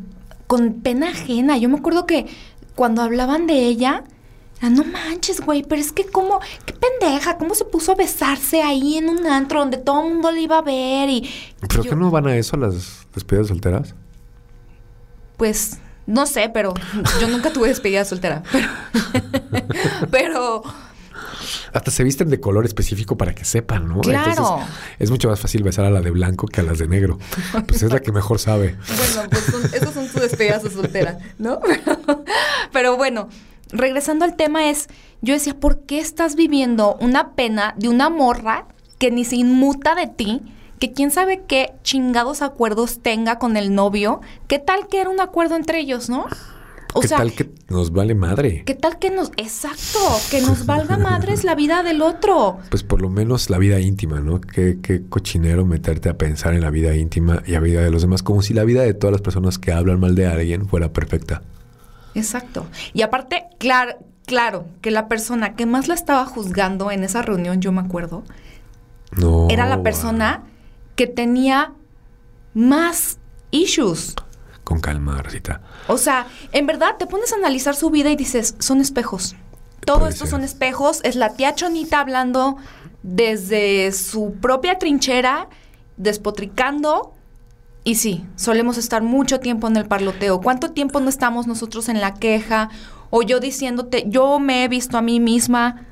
con 0.49 0.81
pena 0.81 1.11
ajena. 1.11 1.57
Yo 1.59 1.69
me 1.69 1.79
acuerdo 1.79 2.07
que 2.07 2.27
cuando 2.75 3.03
hablaban 3.03 3.47
de 3.47 3.55
ella 3.55 4.03
Ah, 4.61 4.71
no 4.71 4.85
manches, 4.85 5.41
güey, 5.41 5.65
pero 5.65 5.81
es 5.81 5.91
que 5.91 6.05
cómo, 6.05 6.41
qué 6.65 6.73
pendeja, 6.73 7.37
cómo 7.37 7.57
se 7.57 7.65
puso 7.65 7.93
a 7.93 7.95
besarse 7.97 8.63
ahí 8.63 8.97
en 8.97 9.09
un 9.09 9.27
antro 9.27 9.59
donde 9.59 9.77
todo 9.77 10.05
el 10.05 10.13
mundo 10.13 10.31
le 10.31 10.43
iba 10.43 10.59
a 10.59 10.63
ver 10.63 11.09
y... 11.09 11.29
¿Pero 11.69 11.83
qué 11.83 11.97
no 11.97 12.13
van 12.13 12.29
a 12.29 12.37
eso 12.37 12.57
las 12.57 13.05
despedidas 13.13 13.49
solteras? 13.49 13.97
Pues, 15.37 15.79
no 16.07 16.27
sé, 16.27 16.49
pero 16.49 16.75
yo 17.21 17.27
nunca 17.27 17.53
tuve 17.53 17.69
despedida 17.69 18.05
soltera. 18.05 18.45
Pero... 20.11 20.63
Hasta 21.73 21.91
se 21.91 22.05
visten 22.05 22.29
de 22.31 22.41
color 22.41 22.65
específico 22.65 23.17
para 23.17 23.35
que 23.35 23.45
sepan, 23.45 23.89
¿no? 23.89 24.01
Claro. 24.01 24.61
es 24.99 25.11
mucho 25.11 25.29
más 25.29 25.41
fácil 25.41 25.63
besar 25.63 25.85
a 25.85 25.91
la 25.91 26.01
de 26.01 26.11
blanco 26.11 26.47
que 26.47 26.61
a 26.61 26.65
las 26.65 26.79
de 26.79 26.89
negro. 26.89 27.19
Pues 27.67 27.83
es 27.83 27.93
la 27.93 28.01
que 28.01 28.13
mejor 28.13 28.39
sabe. 28.39 28.77
Bueno, 29.03 29.29
pues 29.31 29.45
son, 29.45 29.65
esos 29.75 29.95
son 29.95 30.07
sus 30.07 30.21
despedidas 30.21 30.63
soltera, 30.73 31.19
¿no? 31.39 31.61
pero 32.73 32.97
bueno, 32.97 33.29
regresando 33.71 34.25
al 34.25 34.37
tema 34.37 34.71
es, 34.71 34.89
yo 35.21 35.35
decía, 35.35 35.59
¿por 35.59 35.81
qué 35.81 35.99
estás 35.99 36.37
viviendo 36.37 36.97
una 37.01 37.33
pena 37.33 37.75
de 37.77 37.89
una 37.89 38.11
morra 38.11 38.67
que 38.99 39.11
ni 39.11 39.25
se 39.25 39.37
inmuta 39.37 39.95
de 39.95 40.07
ti? 40.07 40.43
Que 40.79 40.93
quién 40.93 41.11
sabe 41.11 41.43
qué 41.47 41.75
chingados 41.83 42.43
acuerdos 42.43 43.01
tenga 43.03 43.39
con 43.39 43.57
el 43.57 43.75
novio. 43.75 44.21
¿Qué 44.49 44.59
tal 44.59 44.89
que 44.89 45.01
era 45.01 45.11
un 45.11 45.21
acuerdo 45.21 45.57
entre 45.57 45.79
ellos, 45.79 46.09
no? 46.09 46.27
O 46.95 47.01
¿Qué 47.01 47.09
tal 47.09 47.33
que 47.33 47.51
nos 47.69 47.93
vale 47.93 48.15
madre? 48.15 48.65
¿Qué 48.67 48.75
tal 48.75 48.99
que 48.99 49.11
nos... 49.11 49.31
Exacto, 49.37 49.99
que 50.31 50.41
nos 50.41 50.67
valga 50.67 50.99
madres 50.99 51.43
la 51.43 51.55
vida 51.55 51.83
del 51.83 52.03
otro? 52.03 52.59
Pues 52.69 52.83
por 52.83 53.01
lo 53.01 53.09
menos 53.09 53.49
la 53.49 53.59
vida 53.59 53.81
íntima, 53.81 54.21
¿no? 54.21 54.41
Qué, 54.41 54.79
qué 54.83 55.03
cochinero 55.09 55.65
meterte 55.65 56.09
a 56.09 56.19
pensar 56.19 56.55
en 56.55 56.61
la 56.61 56.71
vida 56.71 56.95
íntima 56.95 57.43
y 57.47 57.53
la 57.53 57.61
vida 57.61 57.83
de 57.83 57.91
los 57.91 58.03
demás, 58.03 58.23
como 58.23 58.43
si 58.43 58.53
la 58.53 58.65
vida 58.65 58.83
de 58.83 58.95
todas 58.95 59.13
las 59.13 59.23
personas 59.23 59.59
que 59.59 59.73
hablan 59.73 60.01
mal 60.01 60.15
de 60.15 60.27
alguien 60.27 60.69
fuera 60.69 60.93
perfecta. 60.93 61.43
Exacto. 62.15 62.67
Y 62.93 63.03
aparte, 63.03 63.45
claro, 63.59 63.97
claro, 64.27 64.67
que 64.81 64.91
la 64.91 65.09
persona 65.09 65.55
que 65.55 65.67
más 65.67 65.89
la 65.89 65.95
estaba 65.95 66.27
juzgando 66.27 66.91
en 66.91 67.05
esa 67.05 67.23
reunión, 67.23 67.61
yo 67.61 67.73
me 67.73 67.81
acuerdo, 67.81 68.23
no, 69.13 69.49
era 69.51 69.67
la 69.67 69.83
persona 69.83 70.43
que 70.97 71.07
tenía 71.07 71.73
más 72.55 73.19
issues. 73.51 74.15
Con 74.65 74.81
calma, 74.81 75.21
Rosita. 75.23 75.61
O 75.89 75.99
sea, 75.99 76.27
en 76.53 76.67
verdad 76.67 76.97
te 76.99 77.07
pones 77.07 77.33
a 77.33 77.37
analizar 77.37 77.75
su 77.75 77.91
vida 77.91 78.11
y 78.11 78.17
dices, 78.17 78.55
son 78.59 78.81
espejos. 78.81 79.37
Todo 79.85 80.07
esto 80.07 80.27
son 80.27 80.45
espejos. 80.45 81.01
Es 81.03 81.17
la 81.17 81.35
tía 81.35 81.55
Chonita 81.55 82.01
hablando 82.01 82.57
desde 83.03 83.91
su 83.93 84.35
propia 84.41 84.79
trinchera, 84.79 85.49
despotricando 85.97 87.15
y 87.85 87.97
sí, 87.97 88.25
solemos 88.37 88.79
estar 88.79 89.03
mucho 89.03 89.41
tiempo 89.41 89.67
en 89.67 89.77
el 89.77 89.87
parloteo. 89.87 90.41
¿Cuánto 90.41 90.71
tiempo 90.71 91.01
no 91.01 91.09
estamos 91.09 91.47
nosotros 91.47 91.89
en 91.89 92.01
la 92.01 92.15
queja? 92.15 92.71
O 93.11 93.23
yo 93.23 93.41
diciéndote, 93.41 94.05
yo 94.07 94.39
me 94.39 94.65
he 94.65 94.69
visto 94.69 94.97
a 94.97 95.03
mí 95.03 95.19
misma. 95.19 95.87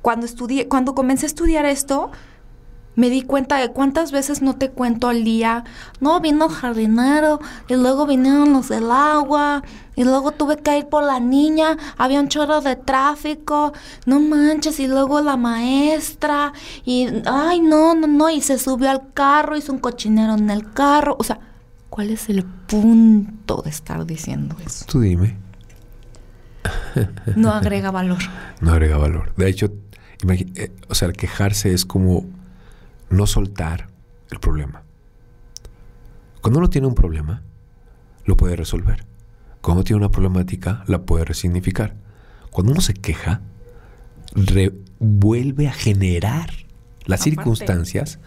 Cuando 0.00 0.24
estudié, 0.24 0.68
cuando 0.68 0.94
comencé 0.94 1.26
a 1.26 1.28
estudiar 1.28 1.66
esto, 1.66 2.12
me 2.96 3.10
di 3.10 3.22
cuenta 3.22 3.58
de 3.58 3.70
cuántas 3.70 4.10
veces 4.10 4.42
no 4.42 4.56
te 4.56 4.70
cuento 4.70 5.08
al 5.08 5.22
día. 5.22 5.64
No, 6.00 6.20
vino 6.20 6.48
jardinero 6.48 7.40
y 7.68 7.74
luego 7.74 8.06
vinieron 8.06 8.52
los 8.52 8.68
del 8.68 8.90
agua 8.90 9.62
y 9.94 10.04
luego 10.04 10.32
tuve 10.32 10.56
que 10.56 10.78
ir 10.78 10.86
por 10.86 11.04
la 11.04 11.20
niña, 11.20 11.76
había 11.96 12.20
un 12.20 12.28
chorro 12.28 12.60
de 12.60 12.76
tráfico, 12.76 13.72
no 14.04 14.20
manches, 14.20 14.78
y 14.78 14.88
luego 14.88 15.22
la 15.22 15.36
maestra 15.36 16.52
y, 16.84 17.08
ay, 17.24 17.60
no, 17.60 17.94
no, 17.94 18.06
no, 18.06 18.28
y 18.28 18.40
se 18.42 18.58
subió 18.58 18.90
al 18.90 19.12
carro, 19.14 19.56
hizo 19.56 19.72
un 19.72 19.78
cochinero 19.78 20.34
en 20.34 20.50
el 20.50 20.70
carro. 20.72 21.16
O 21.18 21.24
sea, 21.24 21.38
¿cuál 21.88 22.10
es 22.10 22.28
el 22.28 22.44
punto 22.44 23.62
de 23.62 23.70
estar 23.70 24.04
diciendo 24.04 24.56
eso? 24.64 24.84
Tú 24.86 25.00
dime. 25.00 25.38
No 27.36 27.52
agrega 27.52 27.90
valor. 27.90 28.18
No 28.60 28.72
agrega 28.72 28.96
valor. 28.96 29.34
De 29.36 29.50
hecho, 29.50 29.70
eh, 30.26 30.72
o 30.88 30.94
sea, 30.94 31.12
quejarse 31.12 31.74
es 31.74 31.84
como 31.84 32.24
no 33.10 33.26
soltar 33.26 33.88
el 34.30 34.40
problema. 34.40 34.82
Cuando 36.40 36.58
uno 36.58 36.70
tiene 36.70 36.86
un 36.86 36.94
problema, 36.94 37.42
lo 38.24 38.36
puede 38.36 38.56
resolver. 38.56 39.04
Cuando 39.60 39.80
uno 39.80 39.84
tiene 39.84 39.98
una 39.98 40.10
problemática, 40.10 40.84
la 40.86 41.02
puede 41.02 41.24
resignificar. 41.24 41.96
Cuando 42.50 42.72
uno 42.72 42.80
se 42.80 42.94
queja, 42.94 43.42
vuelve 44.98 45.68
a 45.68 45.72
generar 45.72 46.50
las 47.04 47.22
circunstancias 47.22 48.18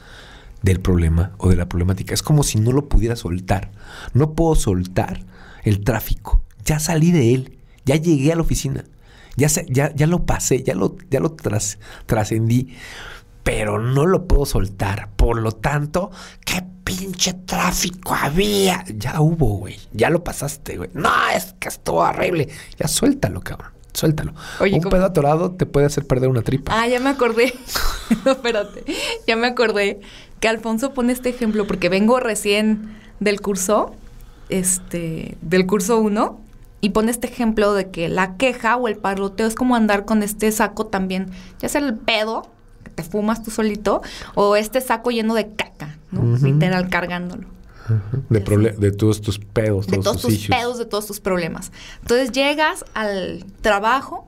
del 0.61 0.79
problema 0.79 1.31
o 1.37 1.49
de 1.49 1.55
la 1.55 1.69
problemática. 1.69 2.13
Es 2.13 2.23
como 2.23 2.43
si 2.43 2.59
no 2.59 2.71
lo 2.71 2.89
pudiera 2.89 3.15
soltar. 3.15 3.71
No 4.13 4.33
puedo 4.33 4.55
soltar 4.55 5.21
el 5.63 5.83
tráfico. 5.83 6.43
Ya 6.65 6.79
salí 6.79 7.11
de 7.11 7.33
él. 7.33 7.57
Ya 7.85 7.95
llegué 7.95 8.31
a 8.31 8.35
la 8.35 8.41
oficina. 8.41 8.83
Ya, 9.37 9.47
ya, 9.69 9.93
ya 9.95 10.07
lo 10.07 10.25
pasé. 10.25 10.63
Ya 10.63 10.75
lo, 10.75 10.97
ya 11.09 11.19
lo 11.19 11.35
trascendí 12.05 12.75
pero 13.49 13.79
no 13.79 14.05
lo 14.05 14.27
puedo 14.27 14.45
soltar. 14.45 15.09
Por 15.15 15.41
lo 15.41 15.51
tanto, 15.51 16.11
qué 16.45 16.63
pinche 16.83 17.33
tráfico 17.33 18.13
había. 18.13 18.85
Ya 18.95 19.19
hubo, 19.21 19.57
güey. 19.57 19.75
Ya 19.91 20.11
lo 20.11 20.23
pasaste, 20.23 20.77
güey. 20.77 20.91
No, 20.93 21.09
es 21.35 21.55
que 21.59 21.69
estuvo 21.69 22.01
horrible. 22.01 22.47
Ya 22.77 22.87
suéltalo, 22.87 23.41
cabrón. 23.41 23.71
Suéltalo. 23.91 24.33
un 24.59 24.81
pedo 24.81 25.03
atorado 25.03 25.53
te 25.53 25.65
puede 25.65 25.87
hacer 25.87 26.05
perder 26.05 26.29
una 26.29 26.43
tripa. 26.43 26.79
Ah, 26.79 26.87
ya 26.87 26.99
me 26.99 27.09
acordé. 27.09 27.55
espérate. 28.25 28.83
Ya 29.25 29.35
me 29.35 29.47
acordé 29.47 29.99
que 30.39 30.47
Alfonso 30.47 30.93
pone 30.93 31.11
este 31.11 31.29
ejemplo 31.29 31.65
porque 31.65 31.89
vengo 31.89 32.19
recién 32.19 32.99
del 33.19 33.41
curso, 33.41 33.95
este, 34.49 35.39
del 35.41 35.65
curso 35.65 35.97
1 35.97 36.39
y 36.81 36.89
pone 36.89 37.09
este 37.09 37.25
ejemplo 37.25 37.73
de 37.73 37.89
que 37.89 38.09
la 38.09 38.37
queja 38.37 38.77
o 38.77 38.87
el 38.87 38.97
parloteo 38.97 39.47
es 39.47 39.55
como 39.55 39.75
andar 39.75 40.05
con 40.05 40.21
este 40.21 40.51
saco 40.51 40.85
también, 40.85 41.31
ya 41.57 41.67
sea 41.67 41.81
el 41.81 41.95
pedo, 41.95 42.43
que 42.89 42.95
te 42.95 43.03
fumas 43.03 43.43
tú 43.43 43.51
solito, 43.51 44.01
o 44.35 44.55
este 44.55 44.81
saco 44.81 45.11
lleno 45.11 45.35
de 45.35 45.53
caca, 45.53 45.97
¿no? 46.11 46.37
Literal, 46.37 46.89
cargándolo. 46.89 47.47
De, 48.29 48.39
de 48.39 48.91
todos 48.91 49.19
tus 49.21 49.39
pedos, 49.39 49.87
de 49.87 49.97
todos 49.97 50.21
tus 50.21 50.47
pedos, 50.47 50.77
de 50.77 50.85
todos 50.85 51.07
tus 51.07 51.19
problemas. 51.19 51.71
Entonces 52.01 52.31
llegas 52.31 52.85
al 52.93 53.45
trabajo 53.61 54.27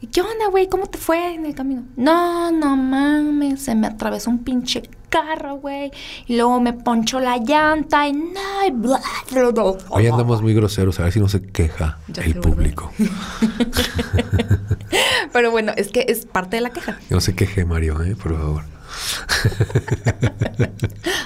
¿Y 0.00 0.06
qué 0.06 0.20
onda, 0.20 0.48
güey? 0.48 0.68
¿Cómo 0.68 0.86
te 0.86 0.96
fue 0.96 1.34
en 1.34 1.44
el 1.44 1.54
camino? 1.54 1.82
No, 1.96 2.52
no 2.52 2.76
mames, 2.76 3.62
se 3.62 3.74
me 3.74 3.88
atravesó 3.88 4.30
un 4.30 4.44
pinche 4.44 4.88
carro, 5.08 5.56
güey. 5.56 5.90
Y 6.26 6.36
luego 6.36 6.60
me 6.60 6.72
ponchó 6.72 7.20
la 7.20 7.38
llanta 7.38 8.08
y 8.08 8.12
no, 8.12 8.66
y 8.66 8.70
bla, 8.70 9.00
bla, 9.30 9.50
bla. 9.50 9.64
Hoy 9.88 10.06
andamos 10.06 10.42
muy 10.42 10.54
groseros, 10.54 11.00
a 11.00 11.04
ver 11.04 11.12
si 11.12 11.20
no 11.20 11.28
se 11.28 11.42
queja 11.42 11.98
el 12.22 12.34
público. 12.36 12.92
Pero 15.32 15.50
bueno, 15.50 15.72
es 15.76 15.88
que 15.88 16.06
es 16.08 16.26
parte 16.26 16.56
de 16.56 16.62
la 16.62 16.70
queja. 16.70 16.98
No 17.10 17.20
se 17.20 17.34
queje, 17.34 17.64
Mario, 17.64 18.02
¿eh? 18.02 18.16
por 18.16 18.36
favor. 18.36 18.62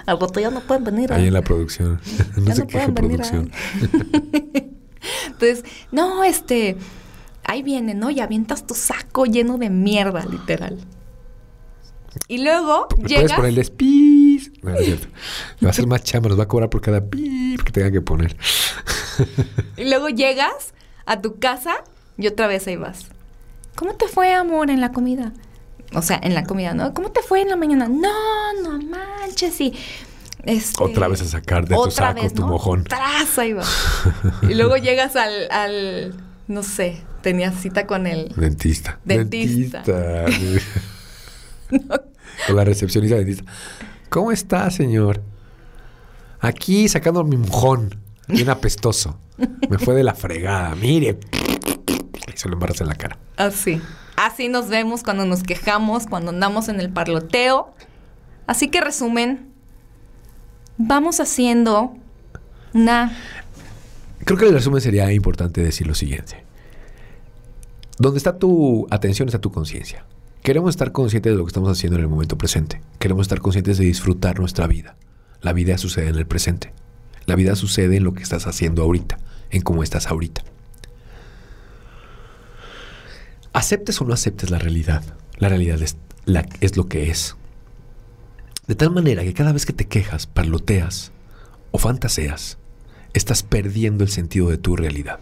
Al 0.07 0.18
ya 0.40 0.51
no 0.51 0.61
pueden 0.61 0.85
venir. 0.85 1.12
Ahí 1.12 1.25
¿eh? 1.25 1.29
en 1.29 1.35
la 1.35 1.42
producción. 1.42 2.01
No 2.37 2.55
se 2.55 2.66
queje 2.66 2.92
producción. 2.92 3.51
Entonces, 5.27 5.64
no, 5.90 6.25
este 6.25 6.77
ahí 7.45 7.62
viene, 7.62 7.95
¿no? 7.95 8.11
Y 8.11 8.21
avientas 8.21 8.66
tu 8.66 8.75
saco 8.75 9.27
lleno 9.27 9.59
de 9.59 9.71
mierda, 9.71 10.25
literal. 10.25 10.79
Y 12.29 12.42
luego 12.42 12.88
llegas... 12.96 13.09
Puedes 13.09 13.33
ponerles 13.33 13.70
pis. 13.70 14.53
No, 14.62 14.75
es 14.75 14.85
cierto. 14.85 15.09
va 15.62 15.68
a 15.68 15.70
hacer 15.70 15.87
más 15.87 16.03
chamba, 16.03 16.29
nos 16.29 16.38
va 16.38 16.44
a 16.44 16.48
cobrar 16.48 16.70
por 16.70 16.81
cada 16.81 17.05
pip 17.05 17.62
que 17.62 17.72
tenga 17.72 17.90
que 17.90 18.01
poner. 18.01 18.37
y 19.77 19.88
luego 19.88 20.09
llegas 20.09 20.75
a 21.07 21.20
tu 21.20 21.38
casa 21.38 21.85
y 22.18 22.27
otra 22.27 22.46
vez 22.46 22.66
ahí 22.66 22.77
vas. 22.77 23.07
¿Cómo 23.75 23.94
te 23.94 24.07
fue, 24.07 24.35
amor, 24.35 24.70
en 24.70 24.81
la 24.81 24.92
comida? 24.92 25.33
O 25.94 26.03
sea, 26.03 26.20
en 26.22 26.35
la 26.35 26.44
comida, 26.44 26.75
¿no? 26.75 26.94
¿Cómo 26.94 27.11
te 27.11 27.22
fue 27.22 27.42
en 27.42 27.48
la 27.48 27.57
mañana? 27.57 27.88
No, 27.88 28.53
no 28.62 28.79
manches, 28.79 29.61
y... 29.61 29.75
Este, 30.44 30.83
otra 30.83 31.07
vez 31.07 31.22
a 31.22 31.27
sacar 31.27 31.68
de 31.68 31.77
tu 31.77 31.90
saco 31.92 32.29
tu 32.31 32.44
mojón. 32.44 32.83
Tras, 32.83 33.38
ahí 33.38 33.53
vas. 33.53 33.68
y 34.42 34.55
luego 34.55 34.77
llegas 34.77 35.14
al, 35.14 35.48
al, 35.53 36.14
no 36.48 36.64
sé, 36.64 37.01
tenía 37.20 37.53
cita 37.53 37.87
con 37.87 38.09
el 38.09 38.33
dentista. 38.35 38.98
Dentista. 39.05 39.85
Con 42.47 42.57
la 42.57 42.65
recepcionista 42.65 43.17
dentista. 43.17 43.45
¿Cómo 44.09 44.33
está, 44.33 44.71
señor? 44.71 45.23
Aquí 46.41 46.89
sacando 46.89 47.25
mi 47.25 47.37
mojón, 47.37 47.99
bien 48.29 48.51
apestoso. 48.51 49.19
Me 49.69 49.79
fue 49.79 49.95
de 49.95 50.05
la 50.05 50.15
fregada. 50.15 50.75
Mire. 50.75 51.19
Y 52.33 52.37
se 52.37 52.49
lo 52.49 52.55
embarras 52.55 52.81
en 52.81 52.89
la 52.89 52.95
cara. 52.95 53.19
Así. 53.37 53.81
Así 54.17 54.49
nos 54.49 54.69
vemos 54.69 55.03
cuando 55.03 55.25
nos 55.25 55.43
quejamos, 55.43 56.07
cuando 56.07 56.31
andamos 56.31 56.69
en 56.69 56.81
el 56.81 56.91
parloteo. 56.91 57.75
Así 58.47 58.69
que 58.69 58.81
resumen, 58.81 59.53
vamos 60.77 61.21
haciendo 61.21 61.95
una... 62.75 63.17
Creo 64.25 64.39
que 64.39 64.47
el 64.47 64.53
resumen 64.53 64.81
sería 64.81 65.13
importante 65.13 65.63
decir 65.63 65.87
lo 65.87 65.95
siguiente. 65.95 66.45
Donde 67.99 68.19
está 68.19 68.39
tu 68.39 68.87
atención 68.91 69.29
está 69.29 69.41
tu 69.41 69.51
conciencia. 69.51 70.05
Queremos 70.42 70.70
estar 70.70 70.90
conscientes 70.90 71.33
de 71.33 71.38
lo 71.38 71.44
que 71.44 71.50
estamos 71.50 71.70
haciendo 71.70 71.98
en 71.98 72.02
el 72.02 72.09
momento 72.09 72.37
presente. 72.37 72.81
Queremos 72.98 73.26
estar 73.26 73.40
conscientes 73.40 73.78
de 73.78 73.85
disfrutar 73.85 74.40
nuestra 74.40 74.66
vida. 74.66 74.96
La 75.40 75.52
vida 75.52 75.78
sucede 75.78 76.09
en 76.09 76.16
el 76.16 76.26
presente. 76.26 76.72
La 77.26 77.37
vida 77.37 77.55
sucede 77.55 77.98
en 77.98 78.05
lo 78.05 78.12
que 78.12 78.24
estás 78.24 78.48
haciendo 78.48 78.83
ahorita, 78.83 79.18
en 79.50 79.62
cómo 79.62 79.85
estás 79.85 80.09
ahorita. 80.09 80.42
Aceptes 83.52 84.00
o 84.00 84.05
no 84.05 84.14
aceptes 84.14 84.50
la 84.50 84.59
realidad. 84.59 85.05
La 85.38 85.48
realidad 85.48 85.81
es, 85.81 86.76
lo 86.76 86.88
que 86.88 87.09
es. 87.09 87.37
De 88.66 88.74
tal 88.74 88.90
manera 88.90 89.22
que 89.22 89.35
cada 89.35 89.52
vez 89.52 89.64
que 89.64 89.72
te 89.72 89.87
quejas, 89.87 90.26
parloteas 90.26 91.12
o 91.70 91.78
fantaseas, 91.78 92.59
estás 93.14 93.44
perdiendo 93.44 94.02
el 94.02 94.11
sentido 94.11 94.48
de 94.48 94.59
tu 94.59 94.74
realidad. 94.74 95.20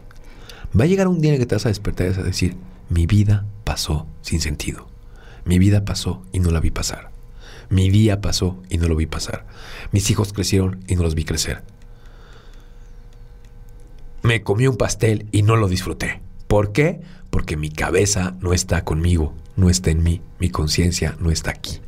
Va 0.78 0.84
a 0.84 0.88
llegar 0.88 1.08
un 1.08 1.20
día 1.20 1.34
en 1.34 1.40
que 1.40 1.46
te 1.46 1.56
vas 1.56 1.66
a 1.66 1.70
despertar 1.70 2.06
y 2.06 2.10
vas 2.10 2.18
a 2.20 2.22
decir, 2.22 2.56
mi 2.88 3.04
vida 3.04 3.44
pasó 3.64 4.06
sin 4.22 4.40
sentido. 4.40 4.89
Mi 5.50 5.58
vida 5.58 5.84
pasó 5.84 6.22
y 6.30 6.38
no 6.38 6.52
la 6.52 6.60
vi 6.60 6.70
pasar. 6.70 7.10
Mi 7.70 7.90
día 7.90 8.20
pasó 8.20 8.62
y 8.68 8.78
no 8.78 8.86
lo 8.86 8.94
vi 8.94 9.06
pasar. 9.06 9.48
Mis 9.90 10.08
hijos 10.08 10.32
crecieron 10.32 10.84
y 10.86 10.94
no 10.94 11.02
los 11.02 11.16
vi 11.16 11.24
crecer. 11.24 11.64
Me 14.22 14.44
comí 14.44 14.68
un 14.68 14.76
pastel 14.76 15.26
y 15.32 15.42
no 15.42 15.56
lo 15.56 15.66
disfruté. 15.66 16.20
¿Por 16.46 16.70
qué? 16.70 17.00
Porque 17.30 17.56
mi 17.56 17.68
cabeza 17.68 18.36
no 18.38 18.52
está 18.52 18.84
conmigo, 18.84 19.34
no 19.56 19.70
está 19.70 19.90
en 19.90 20.04
mí, 20.04 20.22
mi 20.38 20.50
conciencia 20.50 21.16
no 21.18 21.32
está 21.32 21.50
aquí. 21.50 21.80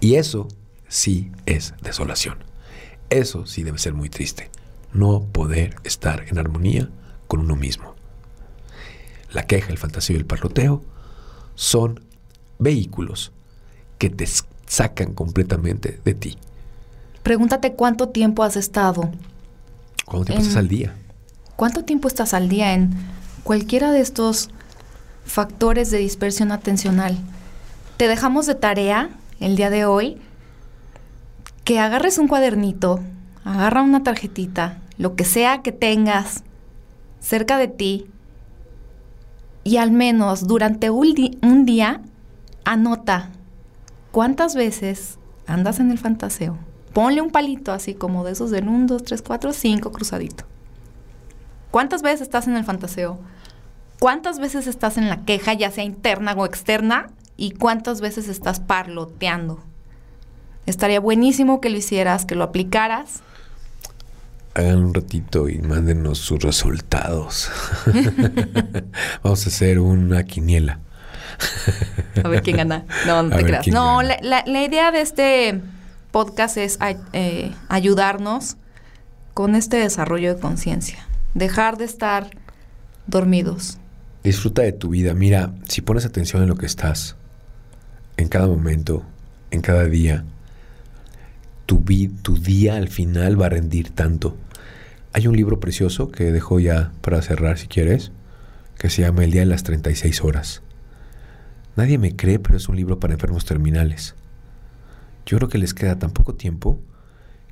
Y 0.00 0.16
eso 0.16 0.46
sí 0.88 1.32
es 1.46 1.72
desolación. 1.80 2.36
Eso 3.08 3.46
sí 3.46 3.62
debe 3.62 3.78
ser 3.78 3.94
muy 3.94 4.10
triste. 4.10 4.50
No 4.92 5.22
poder 5.22 5.76
estar 5.84 6.26
en 6.28 6.36
armonía 6.36 6.90
con 7.28 7.40
uno 7.40 7.56
mismo. 7.56 7.94
La 9.32 9.46
queja, 9.46 9.70
el 9.70 9.78
fantasía 9.78 10.16
y 10.16 10.18
el 10.18 10.26
parloteo 10.26 10.84
son 11.54 12.06
vehículos 12.58 13.32
que 13.98 14.10
te 14.10 14.26
sacan 14.66 15.14
completamente 15.14 16.00
de 16.04 16.14
ti. 16.14 16.38
Pregúntate 17.22 17.74
cuánto 17.74 18.08
tiempo 18.08 18.42
has 18.42 18.56
estado. 18.56 19.10
¿Cuánto 20.04 20.26
tiempo 20.26 20.42
estás 20.42 20.56
al 20.56 20.68
día? 20.68 20.96
¿Cuánto 21.56 21.84
tiempo 21.84 22.08
estás 22.08 22.34
al 22.34 22.48
día 22.48 22.74
en 22.74 22.90
cualquiera 23.42 23.92
de 23.92 24.00
estos 24.00 24.50
factores 25.24 25.90
de 25.90 25.98
dispersión 25.98 26.52
atencional? 26.52 27.18
Te 27.96 28.08
dejamos 28.08 28.46
de 28.46 28.54
tarea 28.54 29.10
el 29.40 29.56
día 29.56 29.70
de 29.70 29.84
hoy 29.84 30.18
que 31.64 31.80
agarres 31.80 32.16
un 32.18 32.28
cuadernito, 32.28 33.00
agarra 33.44 33.82
una 33.82 34.02
tarjetita, 34.02 34.80
lo 34.96 35.16
que 35.16 35.24
sea 35.24 35.62
que 35.62 35.72
tengas 35.72 36.44
cerca 37.20 37.58
de 37.58 37.68
ti 37.68 38.06
y 39.64 39.76
al 39.76 39.90
menos 39.90 40.46
durante 40.46 40.88
un, 40.88 41.66
día 41.66 42.00
anota 42.68 43.30
cuántas 44.12 44.54
veces 44.54 45.18
andas 45.46 45.80
en 45.80 45.90
el 45.90 45.98
fantaseo. 45.98 46.58
Ponle 46.92 47.22
un 47.22 47.30
palito 47.30 47.72
así 47.72 47.94
como 47.94 48.24
de 48.24 48.32
esos 48.32 48.50
del 48.50 48.68
1, 48.68 48.86
2, 48.86 49.04
3, 49.04 49.22
4, 49.22 49.52
5 49.54 49.90
cruzadito. 49.92 50.44
¿Cuántas 51.70 52.02
veces 52.02 52.20
estás 52.20 52.46
en 52.46 52.56
el 52.56 52.64
fantaseo? 52.64 53.18
¿Cuántas 53.98 54.38
veces 54.38 54.66
estás 54.66 54.98
en 54.98 55.08
la 55.08 55.24
queja, 55.24 55.54
ya 55.54 55.70
sea 55.70 55.84
interna 55.84 56.34
o 56.34 56.44
externa? 56.44 57.10
¿Y 57.38 57.52
cuántas 57.52 58.02
veces 58.02 58.28
estás 58.28 58.60
parloteando? 58.60 59.60
Estaría 60.66 61.00
buenísimo 61.00 61.62
que 61.62 61.70
lo 61.70 61.78
hicieras, 61.78 62.26
que 62.26 62.34
lo 62.34 62.44
aplicaras 62.44 63.22
hagan 64.54 64.86
un 64.86 64.94
ratito 64.94 65.48
y 65.48 65.58
mándenos 65.58 66.18
sus 66.18 66.42
resultados. 66.42 67.48
Vamos 69.22 69.46
a 69.46 69.48
hacer 69.48 69.78
una 69.78 70.24
quiniela. 70.24 70.80
a 72.24 72.28
ver 72.28 72.42
quién 72.42 72.56
gana. 72.56 72.84
No, 73.06 73.22
no 73.22 73.36
te 73.36 73.44
creas. 73.44 73.66
No, 73.68 74.02
la, 74.02 74.62
idea 74.62 74.90
de 74.90 75.00
este 75.00 75.60
podcast 76.10 76.56
es 76.56 76.78
eh, 77.12 77.52
ayudarnos 77.68 78.56
con 79.34 79.54
este 79.54 79.76
desarrollo 79.76 80.34
de 80.34 80.40
conciencia. 80.40 81.06
Dejar 81.34 81.76
de 81.76 81.84
estar 81.84 82.30
dormidos. 83.06 83.78
Disfruta 84.24 84.62
de 84.62 84.72
tu 84.72 84.90
vida. 84.90 85.14
Mira, 85.14 85.52
si 85.68 85.80
pones 85.80 86.04
atención 86.04 86.42
en 86.42 86.48
lo 86.48 86.56
que 86.56 86.66
estás, 86.66 87.16
en 88.16 88.28
cada 88.28 88.46
momento, 88.46 89.04
en 89.50 89.60
cada 89.60 89.84
día, 89.84 90.24
tu, 91.66 91.84
tu 92.22 92.36
día 92.36 92.76
al 92.76 92.88
final 92.88 93.40
va 93.40 93.46
a 93.46 93.50
rendir 93.50 93.90
tanto 93.90 94.36
hay 95.12 95.26
un 95.26 95.36
libro 95.36 95.58
precioso 95.58 96.10
que 96.10 96.32
dejo 96.32 96.60
ya 96.60 96.92
para 97.00 97.22
cerrar 97.22 97.58
si 97.58 97.66
quieres, 97.66 98.12
que 98.78 98.90
se 98.90 99.02
llama 99.02 99.24
El 99.24 99.32
Día 99.32 99.40
de 99.40 99.46
las 99.46 99.62
36 99.64 100.22
Horas. 100.22 100.62
Nadie 101.78 101.96
me 101.96 102.16
cree, 102.16 102.40
pero 102.40 102.56
es 102.56 102.68
un 102.68 102.74
libro 102.74 102.98
para 102.98 103.14
enfermos 103.14 103.44
terminales. 103.44 104.16
Yo 105.24 105.36
creo 105.36 105.48
que 105.48 105.58
les 105.58 105.74
queda 105.74 105.96
tan 105.96 106.10
poco 106.10 106.34
tiempo 106.34 106.80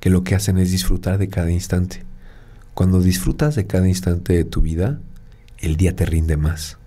que 0.01 0.09
lo 0.09 0.25
que 0.25 0.35
hacen 0.35 0.57
es 0.57 0.69
disfrutar 0.69 1.17
de 1.17 1.29
cada 1.29 1.49
instante. 1.49 2.03
Cuando 2.73 2.99
disfrutas 2.99 3.55
de 3.55 3.67
cada 3.67 3.87
instante 3.87 4.33
de 4.33 4.43
tu 4.43 4.59
vida, 4.59 4.99
el 5.59 5.77
día 5.77 5.95
te 5.95 6.05
rinde 6.05 6.35
más, 6.35 6.77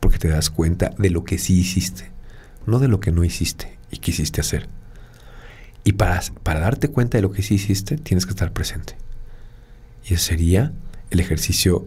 porque 0.00 0.18
te 0.18 0.26
das 0.26 0.50
cuenta 0.50 0.92
de 0.98 1.10
lo 1.10 1.22
que 1.22 1.38
sí 1.38 1.60
hiciste, 1.60 2.10
no 2.66 2.80
de 2.80 2.88
lo 2.88 2.98
que 2.98 3.12
no 3.12 3.22
hiciste 3.22 3.78
y 3.92 3.98
quisiste 3.98 4.40
hacer. 4.40 4.68
Y 5.84 5.92
para, 5.92 6.20
para 6.42 6.58
darte 6.58 6.88
cuenta 6.88 7.18
de 7.18 7.22
lo 7.22 7.30
que 7.30 7.42
sí 7.42 7.54
hiciste, 7.54 7.98
tienes 7.98 8.26
que 8.26 8.30
estar 8.30 8.52
presente. 8.52 8.96
Y 10.08 10.14
ese 10.14 10.30
sería 10.30 10.72
el 11.10 11.20
ejercicio 11.20 11.86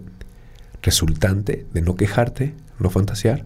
resultante 0.81 1.65
de 1.73 1.81
no 1.81 1.97
quejarte, 1.97 2.53
no 2.79 2.89
fantasear 2.89 3.45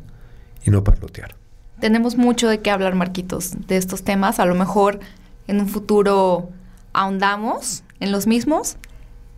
y 0.64 0.70
no 0.70 0.84
parlotear. 0.84 1.47
Tenemos 1.80 2.18
mucho 2.18 2.48
de 2.48 2.60
qué 2.60 2.72
hablar, 2.72 2.96
Marquitos, 2.96 3.52
de 3.68 3.78
estos 3.78 4.04
temas. 4.04 4.40
A 4.40 4.46
lo 4.46 4.56
mejor 4.56 5.00
en 5.48 5.60
un 5.60 5.68
futuro 5.68 6.50
ahondamos 6.94 7.84
en 8.00 8.12
los 8.12 8.26
mismos 8.26 8.78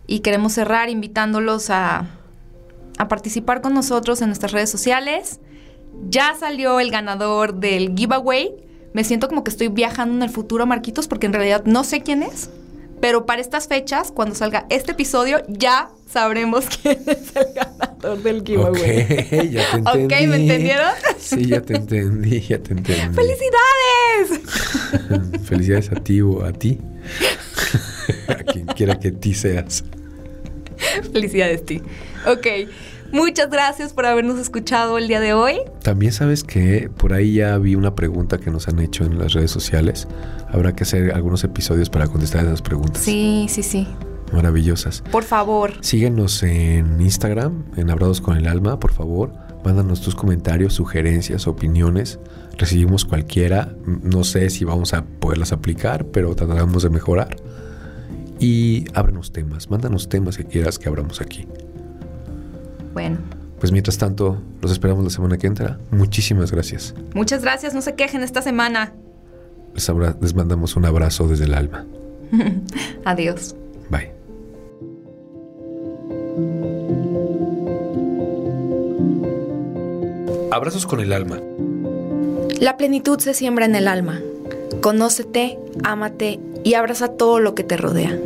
y 0.06 0.20
queremos 0.20 0.54
cerrar 0.54 0.88
invitándolos 0.88 1.68
a, 1.70 2.06
a 2.98 3.08
participar 3.08 3.60
con 3.60 3.74
nosotros 3.74 4.22
en 4.22 4.28
nuestras 4.28 4.52
redes 4.52 4.70
sociales. 4.70 5.40
Ya 6.08 6.34
salió 6.38 6.80
el 6.80 6.90
ganador 6.90 7.54
del 7.54 7.94
giveaway. 7.94 8.54
Me 8.94 9.04
siento 9.04 9.28
como 9.28 9.44
que 9.44 9.50
estoy 9.50 9.68
viajando 9.68 10.14
en 10.16 10.22
el 10.22 10.30
futuro, 10.30 10.66
Marquitos, 10.66 11.08
porque 11.08 11.26
en 11.26 11.34
realidad 11.34 11.64
no 11.66 11.84
sé 11.84 12.00
quién 12.00 12.22
es. 12.22 12.50
Pero 13.00 13.24
para 13.26 13.40
estas 13.40 13.66
fechas, 13.66 14.12
cuando 14.12 14.34
salga 14.34 14.66
este 14.68 14.92
episodio, 14.92 15.42
ya 15.48 15.90
sabremos 16.10 16.66
quién 16.82 16.98
es 17.06 17.34
el 17.34 17.54
ganador 17.54 18.22
del 18.22 18.44
giveaway. 18.44 19.02
Ok, 19.02 19.50
ya 19.50 19.70
te 19.70 19.76
entendí. 19.76 20.14
ok, 20.14 20.28
¿me 20.28 20.36
entendieron? 20.36 20.92
Sí, 21.18 21.46
ya 21.46 21.62
te 21.62 21.76
entendí, 21.76 22.40
ya 22.40 22.58
te 22.58 22.72
entendí. 22.72 23.14
¡Felicidades! 23.14 24.40
Felicidades 25.44 25.92
a 25.92 25.96
ti 25.96 26.20
o 26.20 26.44
a 26.44 26.52
ti. 26.52 26.78
a 28.28 28.34
quien 28.34 28.66
quiera 28.66 28.98
que 28.98 29.12
ti 29.12 29.34
seas. 29.34 29.84
Felicidades, 31.12 31.64
ti. 31.64 31.82
Ok. 32.26 32.46
Muchas 33.12 33.50
gracias 33.50 33.92
por 33.92 34.06
habernos 34.06 34.38
escuchado 34.38 34.96
el 34.96 35.08
día 35.08 35.18
de 35.18 35.34
hoy. 35.34 35.60
También 35.82 36.12
sabes 36.12 36.44
que 36.44 36.88
por 36.96 37.12
ahí 37.12 37.34
ya 37.34 37.58
vi 37.58 37.74
una 37.74 37.94
pregunta 37.96 38.38
que 38.38 38.50
nos 38.50 38.68
han 38.68 38.78
hecho 38.78 39.04
en 39.04 39.18
las 39.18 39.32
redes 39.32 39.50
sociales. 39.50 40.06
Habrá 40.48 40.74
que 40.74 40.84
hacer 40.84 41.12
algunos 41.12 41.42
episodios 41.42 41.90
para 41.90 42.06
contestar 42.06 42.44
esas 42.44 42.62
preguntas. 42.62 43.02
Sí, 43.02 43.46
sí, 43.48 43.62
sí. 43.62 43.88
Maravillosas. 44.32 45.02
Por 45.10 45.24
favor. 45.24 45.72
Síguenos 45.80 46.42
en 46.44 47.00
Instagram, 47.00 47.64
en 47.76 47.90
Abrados 47.90 48.20
con 48.20 48.36
el 48.36 48.46
Alma, 48.46 48.78
por 48.78 48.92
favor. 48.92 49.32
Mándanos 49.64 50.00
tus 50.00 50.14
comentarios, 50.14 50.74
sugerencias, 50.74 51.48
opiniones. 51.48 52.20
Recibimos 52.56 53.04
cualquiera. 53.04 53.74
No 53.84 54.22
sé 54.22 54.50
si 54.50 54.64
vamos 54.64 54.94
a 54.94 55.04
poderlas 55.04 55.52
aplicar, 55.52 56.06
pero 56.06 56.34
trataremos 56.36 56.84
de 56.84 56.90
mejorar. 56.90 57.36
Y 58.38 58.84
ábrenos 58.94 59.32
temas. 59.32 59.68
Mándanos 59.68 60.08
temas 60.08 60.36
que 60.36 60.44
quieras 60.44 60.78
que 60.78 60.88
abramos 60.88 61.20
aquí. 61.20 61.46
Bueno. 62.92 63.18
Pues 63.58 63.72
mientras 63.72 63.98
tanto, 63.98 64.38
los 64.62 64.72
esperamos 64.72 65.04
la 65.04 65.10
semana 65.10 65.36
que 65.36 65.46
entra. 65.46 65.78
Muchísimas 65.90 66.50
gracias. 66.50 66.94
Muchas 67.14 67.42
gracias. 67.42 67.74
No 67.74 67.82
se 67.82 67.94
quejen 67.94 68.22
esta 68.22 68.40
semana. 68.42 68.92
Les, 69.74 69.88
abra- 69.88 70.16
les 70.20 70.34
mandamos 70.34 70.76
un 70.76 70.86
abrazo 70.86 71.28
desde 71.28 71.44
el 71.44 71.54
alma. 71.54 71.84
Adiós. 73.04 73.54
Bye. 73.90 74.12
Abrazos 80.50 80.86
con 80.86 81.00
el 81.00 81.12
alma. 81.12 81.40
La 82.60 82.76
plenitud 82.76 83.18
se 83.20 83.34
siembra 83.34 83.64
en 83.66 83.74
el 83.74 83.88
alma. 83.88 84.20
Conócete, 84.82 85.58
ámate 85.84 86.40
y 86.64 86.74
abraza 86.74 87.08
todo 87.08 87.38
lo 87.40 87.54
que 87.54 87.64
te 87.64 87.76
rodea. 87.76 88.18